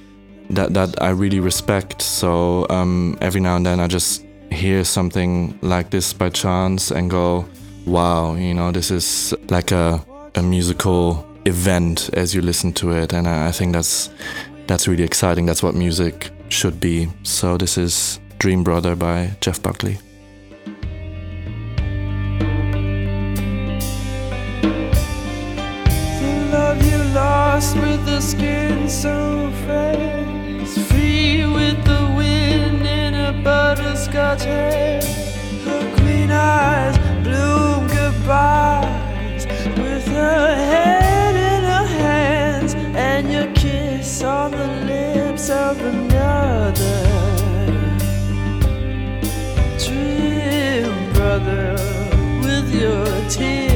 that 0.50 0.74
that 0.74 1.00
I 1.00 1.10
really 1.10 1.40
respect. 1.40 2.02
So 2.02 2.66
um, 2.70 3.16
every 3.20 3.40
now 3.40 3.56
and 3.56 3.64
then 3.64 3.80
I 3.80 3.86
just 3.86 4.24
hear 4.50 4.84
something 4.84 5.58
like 5.62 5.90
this 5.90 6.12
by 6.12 6.30
chance 6.30 6.90
and 6.90 7.10
go, 7.10 7.46
"Wow, 7.86 8.34
you 8.34 8.54
know, 8.54 8.72
this 8.72 8.90
is 8.90 9.34
like 9.48 9.72
a 9.72 10.04
a 10.34 10.42
musical 10.42 11.24
event 11.46 12.10
as 12.14 12.34
you 12.34 12.42
listen 12.42 12.72
to 12.74 12.92
it." 12.92 13.12
And 13.12 13.28
I, 13.28 13.48
I 13.48 13.52
think 13.52 13.72
that's 13.72 14.10
that's 14.66 14.88
really 14.88 15.04
exciting. 15.04 15.46
That's 15.46 15.62
what 15.62 15.74
music 15.74 16.30
should 16.48 16.80
be. 16.80 17.08
So 17.22 17.56
this 17.56 17.78
is 17.78 18.20
Dream 18.38 18.64
Brother 18.64 18.96
by 18.96 19.30
Jeff 19.40 19.62
Buckley. 19.62 19.98
lost 27.60 27.76
with 27.76 28.04
the 28.06 28.20
skin 28.20 28.88
so 28.88 29.50
fair. 29.66 30.24
Free 30.88 31.44
with 31.44 31.78
the 31.84 32.12
wind 32.16 32.86
in 32.86 33.14
a 33.14 33.32
butterscotch 33.44 34.44
hair. 34.44 35.02
Her 35.64 35.96
green 35.96 36.30
eyes 36.30 36.96
bloom 37.22 37.86
goodbyes 37.88 39.44
with 39.76 40.06
her 40.08 40.54
head 40.70 41.34
in 41.34 41.62
her 41.74 41.86
hands 42.02 42.74
and 42.96 43.30
your 43.30 43.52
kiss 43.52 44.22
on 44.22 44.52
the 44.52 44.68
lips 44.92 45.50
of 45.50 45.78
another. 45.82 46.98
Dream, 49.84 51.12
brother, 51.12 51.76
with 52.42 52.74
your 52.74 53.28
tears. 53.28 53.69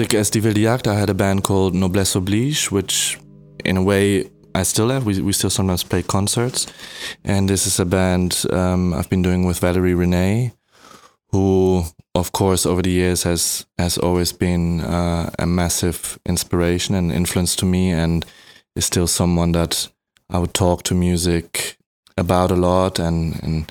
Music 0.00 0.14
as 0.14 0.30
Wilde 0.34 0.56
Jagd, 0.56 0.86
I 0.86 0.94
had 0.94 1.10
a 1.10 1.14
band 1.14 1.44
called 1.44 1.74
Noblesse 1.74 2.14
Oblige, 2.14 2.70
which 2.70 3.18
in 3.66 3.76
a 3.76 3.82
way 3.82 4.30
I 4.54 4.62
still 4.62 4.88
have. 4.88 5.04
We, 5.04 5.20
we 5.20 5.34
still 5.34 5.50
sometimes 5.50 5.84
play 5.84 6.02
concerts. 6.02 6.66
And 7.22 7.50
this 7.50 7.66
is 7.66 7.78
a 7.78 7.84
band 7.84 8.46
um, 8.50 8.94
I've 8.94 9.10
been 9.10 9.20
doing 9.20 9.44
with 9.44 9.58
Valerie 9.58 9.92
Renay, 9.92 10.52
who, 11.32 11.84
of 12.14 12.32
course, 12.32 12.64
over 12.64 12.80
the 12.80 12.90
years 12.90 13.24
has, 13.24 13.66
has 13.76 13.98
always 13.98 14.32
been 14.32 14.80
uh, 14.80 15.28
a 15.38 15.44
massive 15.44 16.18
inspiration 16.24 16.94
and 16.94 17.12
influence 17.12 17.54
to 17.56 17.66
me, 17.66 17.90
and 17.90 18.24
is 18.74 18.86
still 18.86 19.06
someone 19.06 19.52
that 19.52 19.90
I 20.30 20.38
would 20.38 20.54
talk 20.54 20.82
to 20.84 20.94
music 20.94 21.76
about 22.16 22.50
a 22.50 22.56
lot 22.56 22.98
and, 22.98 23.38
and 23.42 23.70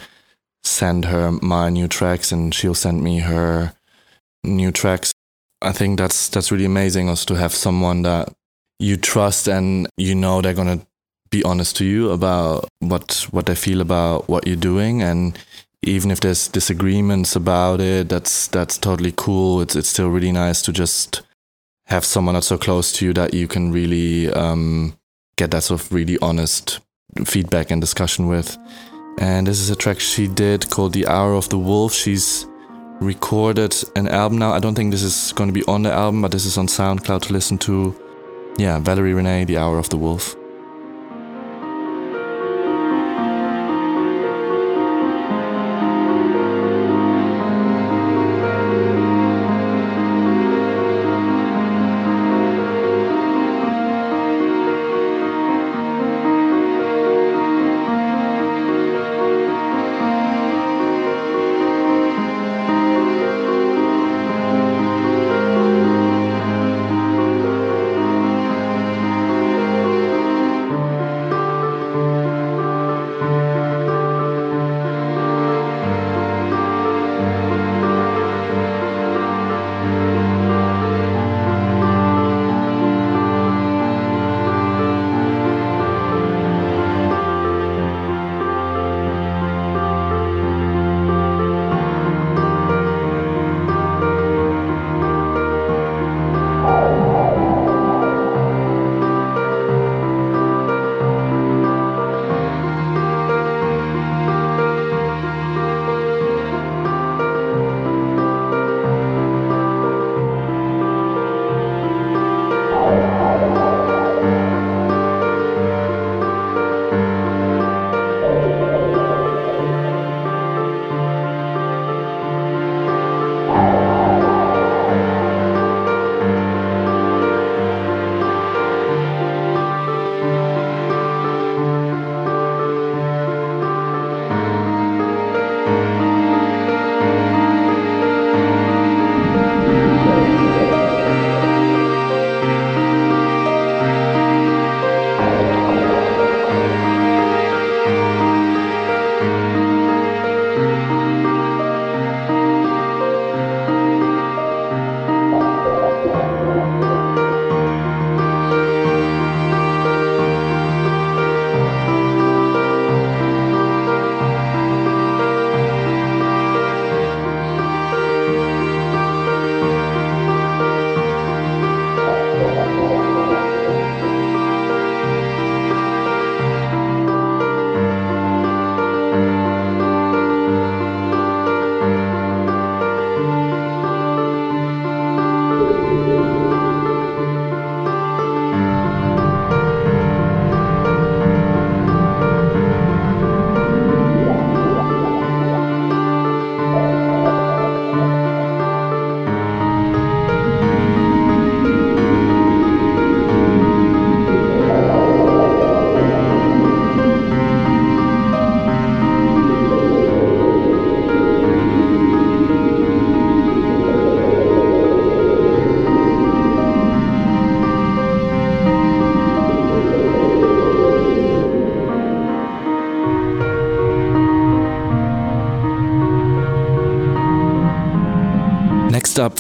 send 0.64 1.06
her 1.06 1.32
my 1.42 1.72
new 1.72 1.88
tracks, 1.88 2.32
and 2.32 2.54
she'll 2.54 2.76
send 2.76 3.02
me 3.04 3.22
her 3.22 3.74
new 4.44 4.72
tracks. 4.72 5.12
I 5.62 5.72
think 5.72 5.98
that's 5.98 6.30
that's 6.30 6.52
really 6.52 6.66
amazing 6.66 7.10
also 7.10 7.34
to 7.34 7.40
have 7.40 7.54
someone 7.54 8.04
that 8.04 8.34
you 8.80 8.96
trust 8.96 9.48
and 9.48 9.88
you 9.98 10.16
know 10.16 10.42
they're 10.42 10.54
gonna 10.54 10.80
be 11.30 11.44
honest 11.44 11.76
to 11.78 11.86
you 11.86 12.12
about 12.12 12.68
what 12.80 13.28
what 13.32 13.46
they 13.46 13.56
feel 13.56 13.82
about 13.82 14.28
what 14.30 14.48
you're 14.48 14.56
doing. 14.56 15.02
And 15.02 15.38
even 15.84 16.12
if 16.12 16.20
there's 16.20 16.48
disagreements 16.48 17.36
about 17.36 17.80
it 17.80 18.10
that's 18.10 18.48
that's 18.48 18.78
totally 18.78 19.14
cool. 19.16 19.62
It's 19.62 19.76
it's 19.76 19.90
still 19.90 20.10
really 20.10 20.32
nice 20.32 20.62
to 20.64 20.72
just 20.72 21.22
have 21.88 22.06
someone 22.06 22.36
that's 22.36 22.48
so 22.48 22.58
close 22.58 22.92
to 22.94 23.06
you 23.06 23.14
that 23.14 23.34
you 23.34 23.48
can 23.48 23.72
really 23.72 24.32
um, 24.32 24.96
get 25.38 25.52
that 25.52 25.64
sort 25.64 25.82
of 25.82 25.92
really 25.92 26.20
honest 26.22 26.80
feedback 27.26 27.72
and 27.72 27.82
discussion 27.82 28.28
with. 28.28 28.58
And 29.20 29.48
this 29.48 29.60
is 29.60 29.70
a 29.70 29.76
track 29.76 30.00
she 30.00 30.28
did 30.28 30.70
called 30.70 30.94
the 30.94 31.08
hour 31.08 31.34
of 31.34 31.50
the 31.50 31.58
wolf. 31.58 31.94
She's 31.94 32.46
recorded 33.00 33.76
an 33.96 34.08
album 34.08 34.38
now. 34.38 34.52
I 34.52 34.60
don't 34.60 34.76
think 34.76 34.92
this 34.92 35.04
is 35.04 35.34
going 35.34 35.48
to 35.48 35.54
be 35.54 35.64
on 35.66 35.84
the 35.84 35.92
album, 35.92 36.22
but 36.22 36.32
this 36.32 36.46
is 36.46 36.58
on 36.58 36.68
SoundCloud 36.68 37.22
to 37.24 37.34
listen 37.34 37.58
to. 37.60 37.96
Yeah, 38.58 38.80
Valerie 38.80 39.14
Renay, 39.14 39.48
The 39.48 39.58
Hour 39.58 39.78
of 39.78 39.90
the 39.90 39.98
Wolf. 39.98 40.36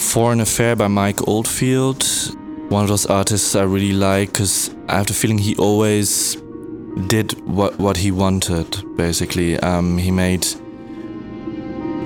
Foreign 0.10 0.40
Affair 0.41 0.76
by 0.76 0.88
Mike 0.88 1.27
Oldfield. 1.27 2.03
One 2.69 2.81
of 2.81 2.90
those 2.90 3.06
artists 3.06 3.56
I 3.56 3.61
really 3.61 3.94
like 3.94 4.34
because 4.34 4.73
I 4.88 4.98
have 4.98 5.06
the 5.06 5.14
feeling 5.14 5.38
he 5.38 5.56
always 5.57 6.36
did 7.06 7.34
what 7.48 7.77
what 7.77 7.95
he 7.95 8.10
wanted. 8.10 8.98
Basically, 8.98 9.60
um, 9.60 9.99
he 9.99 10.10
made 10.10 10.48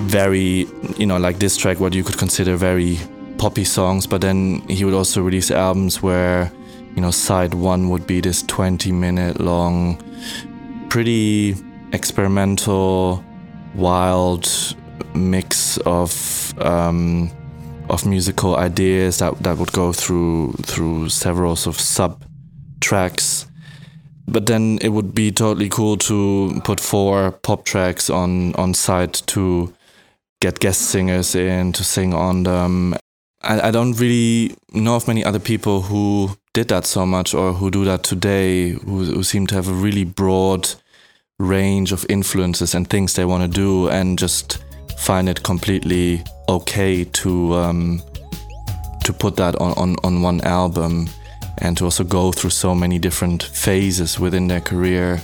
very, 0.02 0.68
you 0.98 1.06
know, 1.06 1.16
like 1.16 1.38
this 1.38 1.56
track, 1.56 1.80
what 1.80 1.94
you 1.94 2.04
could 2.04 2.18
consider 2.18 2.58
very 2.58 2.98
poppy 3.38 3.64
songs, 3.64 4.06
but 4.06 4.20
then 4.20 4.60
he 4.68 4.84
would 4.84 4.92
also 4.92 5.22
release 5.22 5.50
albums 5.50 6.02
where, 6.02 6.52
you 6.94 7.00
know, 7.00 7.10
side 7.10 7.54
one 7.54 7.88
would 7.88 8.06
be 8.06 8.20
this 8.20 8.42
20 8.42 8.92
minute 8.92 9.40
long, 9.40 9.96
pretty 10.90 11.56
experimental, 11.94 13.24
wild 13.74 14.46
mix 15.14 15.78
of 15.86 16.52
um, 16.58 17.30
of 17.88 18.06
musical 18.06 18.56
ideas 18.56 19.18
that 19.18 19.38
that 19.42 19.58
would 19.58 19.72
go 19.72 19.92
through 19.92 20.52
through 20.62 21.08
several 21.08 21.56
sort 21.56 21.76
of 21.76 21.80
sub 21.80 22.24
tracks. 22.80 23.46
But 24.26 24.46
then 24.46 24.78
it 24.80 24.88
would 24.88 25.14
be 25.14 25.30
totally 25.30 25.68
cool 25.68 25.96
to 25.98 26.60
put 26.64 26.80
four 26.80 27.32
pop 27.32 27.64
tracks 27.64 28.08
on 28.10 28.54
on 28.54 28.74
side 28.74 29.14
two 29.14 29.72
get 30.40 30.60
guest 30.60 30.82
singers 30.82 31.34
in 31.34 31.72
to 31.72 31.84
sing 31.84 32.14
on 32.14 32.42
them. 32.42 32.94
I, 33.42 33.68
I 33.68 33.70
don't 33.70 33.98
really 34.00 34.56
know 34.72 34.96
of 34.96 35.08
many 35.08 35.24
other 35.24 35.38
people 35.38 35.82
who 35.82 36.36
did 36.52 36.68
that 36.68 36.86
so 36.86 37.06
much 37.06 37.34
or 37.34 37.52
who 37.52 37.70
do 37.70 37.84
that 37.84 38.02
today, 38.02 38.70
who, 38.70 39.04
who 39.04 39.22
seem 39.22 39.46
to 39.48 39.54
have 39.54 39.68
a 39.68 39.72
really 39.72 40.04
broad 40.04 40.68
range 41.38 41.92
of 41.92 42.06
influences 42.08 42.74
and 42.74 42.88
things 42.88 43.14
they 43.14 43.24
want 43.24 43.42
to 43.42 43.48
do 43.48 43.88
and 43.88 44.18
just 44.18 44.62
find 44.96 45.28
it 45.28 45.42
completely 45.42 46.24
okay 46.48 47.04
to 47.04 47.54
um, 47.54 48.02
to 49.04 49.12
put 49.12 49.36
that 49.36 49.54
on, 49.56 49.72
on, 49.72 49.96
on 50.02 50.22
one 50.22 50.40
album 50.42 51.08
and 51.58 51.76
to 51.76 51.84
also 51.84 52.04
go 52.04 52.32
through 52.32 52.50
so 52.50 52.74
many 52.74 52.98
different 52.98 53.42
phases 53.42 54.18
within 54.18 54.48
their 54.48 54.60
career 54.60 55.20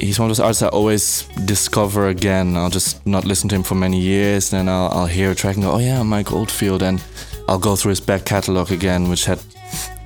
he's 0.00 0.18
one 0.18 0.30
of 0.30 0.36
those 0.36 0.40
artists 0.40 0.62
I 0.62 0.68
always 0.68 1.22
discover 1.44 2.08
again. 2.08 2.56
I'll 2.56 2.70
just 2.70 3.04
not 3.06 3.24
listen 3.24 3.48
to 3.50 3.56
him 3.56 3.62
for 3.62 3.74
many 3.74 4.00
years, 4.00 4.50
then 4.50 4.68
I'll, 4.68 4.88
I'll 4.92 5.06
hear 5.06 5.30
a 5.30 5.34
track 5.34 5.56
and 5.56 5.64
go, 5.64 5.72
oh 5.72 5.78
yeah, 5.78 6.02
Mike 6.02 6.32
Oldfield, 6.32 6.82
and 6.82 7.02
I'll 7.48 7.58
go 7.58 7.76
through 7.76 7.90
his 7.90 8.00
back 8.00 8.24
catalog 8.24 8.72
again, 8.72 9.08
which 9.08 9.24
had 9.24 9.40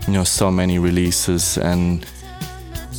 you 0.07 0.12
know 0.12 0.25
so 0.25 0.51
many 0.51 0.79
releases, 0.79 1.59
and 1.59 2.07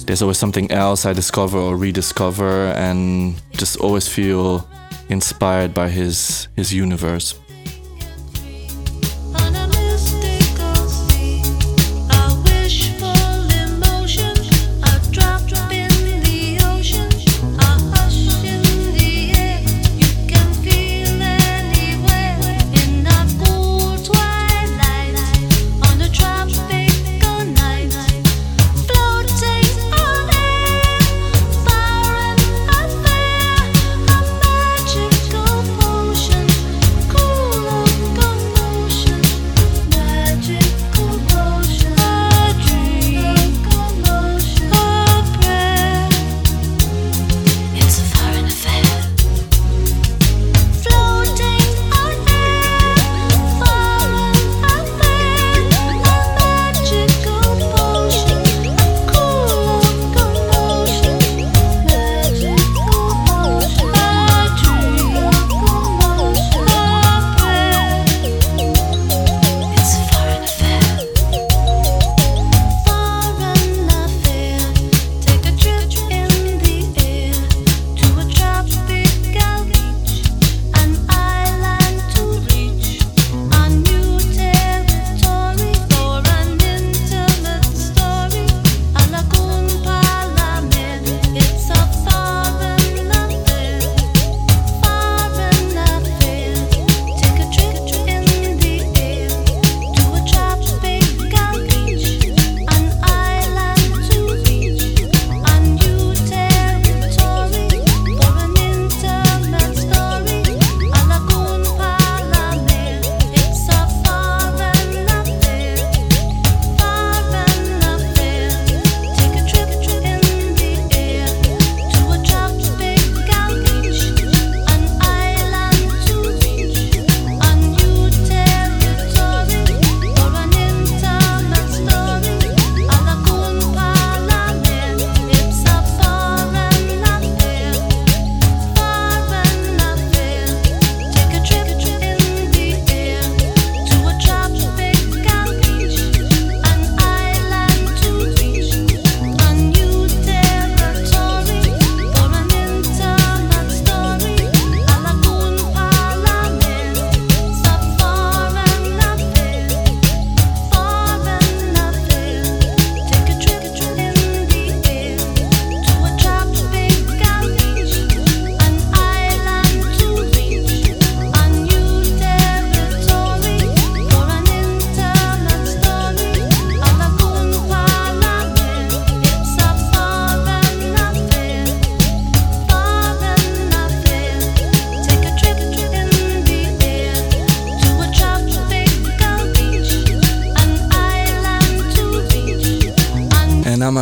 there's 0.06 0.22
always 0.22 0.38
something 0.38 0.72
else 0.72 1.06
I 1.06 1.14
discover 1.14 1.58
or 1.58 1.78
rediscover, 1.78 2.68
and 2.74 3.42
just 3.54 3.78
always 3.78 4.08
feel 4.08 4.68
inspired 5.10 5.74
by 5.74 5.90
his 5.90 6.48
his 6.56 6.74
universe. 6.74 7.40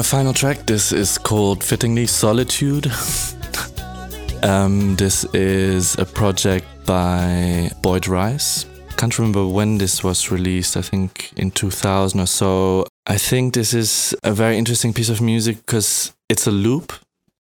Final 0.04 0.34
track. 0.34 0.66
This 0.66 0.92
is 0.92 1.18
called 1.18 1.64
Fittingly 1.64 2.08
Solitude. 2.08 2.88
um, 4.44 4.96
this 4.96 5.24
is 5.34 5.98
a 5.98 6.06
project 6.06 6.66
by 6.86 7.70
Boyd 7.82 8.08
Rice. 8.08 8.66
Can't 8.98 9.18
remember 9.18 9.48
when 9.48 9.78
this 9.78 10.04
was 10.04 10.32
released, 10.32 10.76
I 10.78 10.82
think 10.82 11.32
in 11.38 11.52
2000 11.52 12.20
or 12.20 12.26
so. 12.26 12.86
I 13.06 13.18
think 13.18 13.54
this 13.54 13.74
is 13.74 14.16
a 14.24 14.34
very 14.34 14.58
interesting 14.58 14.94
piece 14.94 15.10
of 15.10 15.22
music 15.22 15.58
because 15.66 16.14
it's 16.28 16.48
a 16.48 16.52
loop. 16.52 16.94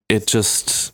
It 0.07 0.25
just 0.25 0.93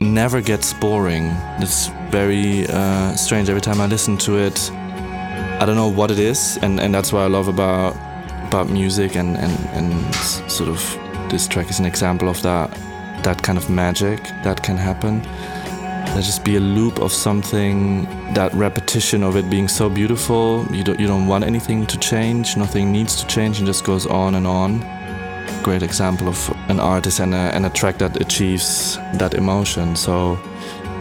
never 0.00 0.40
gets 0.40 0.72
boring. 0.74 1.26
It's 1.58 1.88
very 2.10 2.66
uh, 2.68 3.16
strange. 3.16 3.48
Every 3.48 3.60
time 3.60 3.80
I 3.80 3.86
listen 3.86 4.16
to 4.18 4.38
it, 4.38 4.70
I 4.70 5.64
don't 5.66 5.76
know 5.76 5.90
what 5.90 6.10
it 6.10 6.18
is, 6.18 6.58
and, 6.62 6.80
and 6.80 6.94
that's 6.94 7.12
what 7.12 7.22
I 7.22 7.26
love 7.26 7.48
about 7.48 8.11
about 8.52 8.68
music 8.68 9.16
and, 9.16 9.34
and, 9.38 9.58
and 9.70 10.14
sort 10.14 10.68
of 10.68 10.78
this 11.30 11.48
track 11.48 11.70
is 11.70 11.78
an 11.78 11.86
example 11.86 12.28
of 12.28 12.42
that 12.42 12.70
that 13.22 13.42
kind 13.42 13.56
of 13.56 13.70
magic 13.70 14.22
that 14.42 14.62
can 14.62 14.76
happen. 14.76 15.22
There 16.12 16.20
just 16.20 16.44
be 16.44 16.56
a 16.56 16.60
loop 16.60 16.98
of 16.98 17.12
something, 17.12 18.04
that 18.34 18.52
repetition 18.52 19.22
of 19.22 19.36
it 19.36 19.48
being 19.48 19.68
so 19.68 19.88
beautiful. 19.88 20.66
You 20.70 20.84
don't 20.84 21.00
you 21.00 21.06
don't 21.06 21.26
want 21.26 21.44
anything 21.44 21.86
to 21.86 21.98
change, 21.98 22.56
nothing 22.58 22.92
needs 22.92 23.16
to 23.22 23.26
change, 23.26 23.58
and 23.58 23.66
just 23.66 23.84
goes 23.84 24.06
on 24.06 24.34
and 24.34 24.46
on. 24.46 24.80
Great 25.62 25.82
example 25.82 26.28
of 26.28 26.38
an 26.68 26.78
artist 26.78 27.20
and 27.20 27.32
a, 27.34 27.54
and 27.54 27.64
a 27.64 27.70
track 27.70 27.96
that 27.98 28.20
achieves 28.20 28.98
that 29.14 29.32
emotion. 29.32 29.96
So 29.96 30.38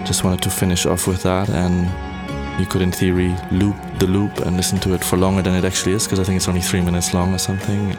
just 0.06 0.24
wanted 0.24 0.42
to 0.44 0.50
finish 0.50 0.86
off 0.86 1.06
with 1.06 1.24
that 1.24 1.50
and 1.50 1.90
you 2.60 2.66
could 2.66 2.82
in 2.82 2.92
theory 2.92 3.36
loop 3.52 3.76
the 4.00 4.08
loop 4.08 4.40
and 4.40 4.58
listen 4.58 4.80
to 4.80 4.94
it 4.94 5.04
for 5.04 5.18
longer 5.18 5.42
than 5.42 5.56
it 5.56 5.66
actually 5.66 5.94
is 5.94 6.06
because 6.06 6.20
I 6.20 6.24
think 6.24 6.38
it's 6.38 6.48
only 6.48 6.62
three 6.62 6.82
minutes 6.82 7.14
long 7.14 7.34
or 7.34 7.40
something. 7.40 7.96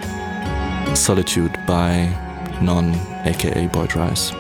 Solitude 0.95 1.59
by 1.66 2.12
Non, 2.61 2.95
aka 3.24 3.66
Boyd 3.66 3.97
Rice. 3.97 4.33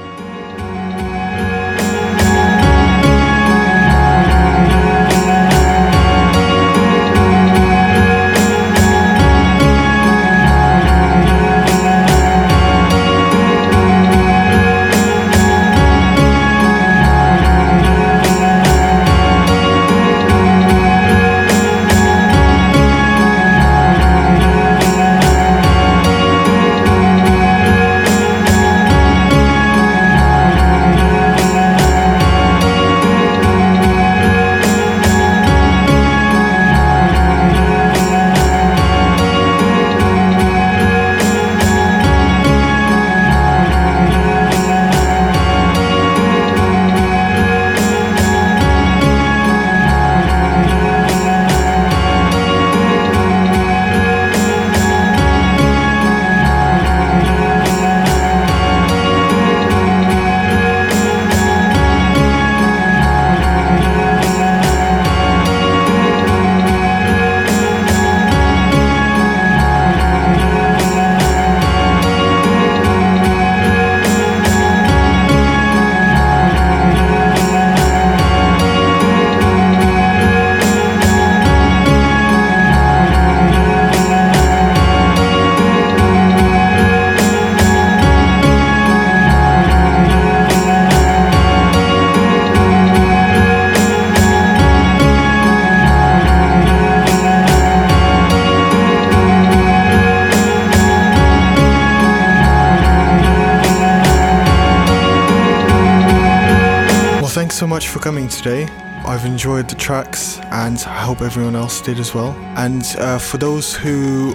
Tracks 109.82 110.38
and 110.52 110.78
I 110.86 111.00
hope 111.00 111.22
everyone 111.22 111.56
else 111.56 111.80
did 111.80 111.98
as 111.98 112.14
well. 112.14 112.30
And 112.56 112.84
uh, 112.98 113.18
for 113.18 113.36
those 113.36 113.74
who 113.74 114.32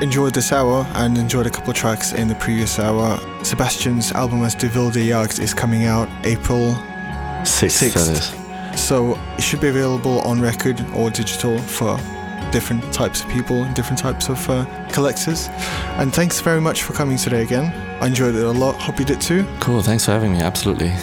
enjoyed 0.00 0.32
this 0.32 0.52
hour 0.52 0.86
and 0.94 1.18
enjoyed 1.18 1.46
a 1.46 1.50
couple 1.50 1.70
of 1.70 1.76
tracks 1.76 2.14
in 2.14 2.28
the 2.28 2.34
previous 2.36 2.78
hour, 2.78 3.18
Sebastian's 3.44 4.10
album 4.12 4.42
as 4.42 4.54
Die 4.54 4.70
Wilde 4.74 4.94
Jagd 4.94 5.38
is 5.38 5.52
coming 5.52 5.84
out 5.84 6.08
April 6.24 6.72
6th. 7.42 7.92
6th. 7.92 8.78
So 8.78 9.18
it 9.36 9.42
should 9.42 9.60
be 9.60 9.68
available 9.68 10.20
on 10.20 10.40
record 10.40 10.80
or 10.94 11.10
digital 11.10 11.58
for 11.58 11.98
different 12.50 12.82
types 12.90 13.22
of 13.22 13.28
people 13.28 13.64
and 13.64 13.76
different 13.76 13.98
types 13.98 14.30
of 14.30 14.48
uh, 14.48 14.64
collectors. 14.88 15.48
And 15.98 16.10
thanks 16.10 16.40
very 16.40 16.60
much 16.62 16.84
for 16.84 16.94
coming 16.94 17.18
today 17.18 17.42
again. 17.42 17.70
I 18.00 18.06
enjoyed 18.06 18.34
it 18.34 18.44
a 18.44 18.50
lot. 18.50 18.76
Hope 18.76 18.98
you 18.98 19.04
did 19.04 19.20
too. 19.20 19.46
Cool. 19.60 19.82
Thanks 19.82 20.06
for 20.06 20.12
having 20.12 20.32
me. 20.32 20.38
Absolutely. 20.40 20.94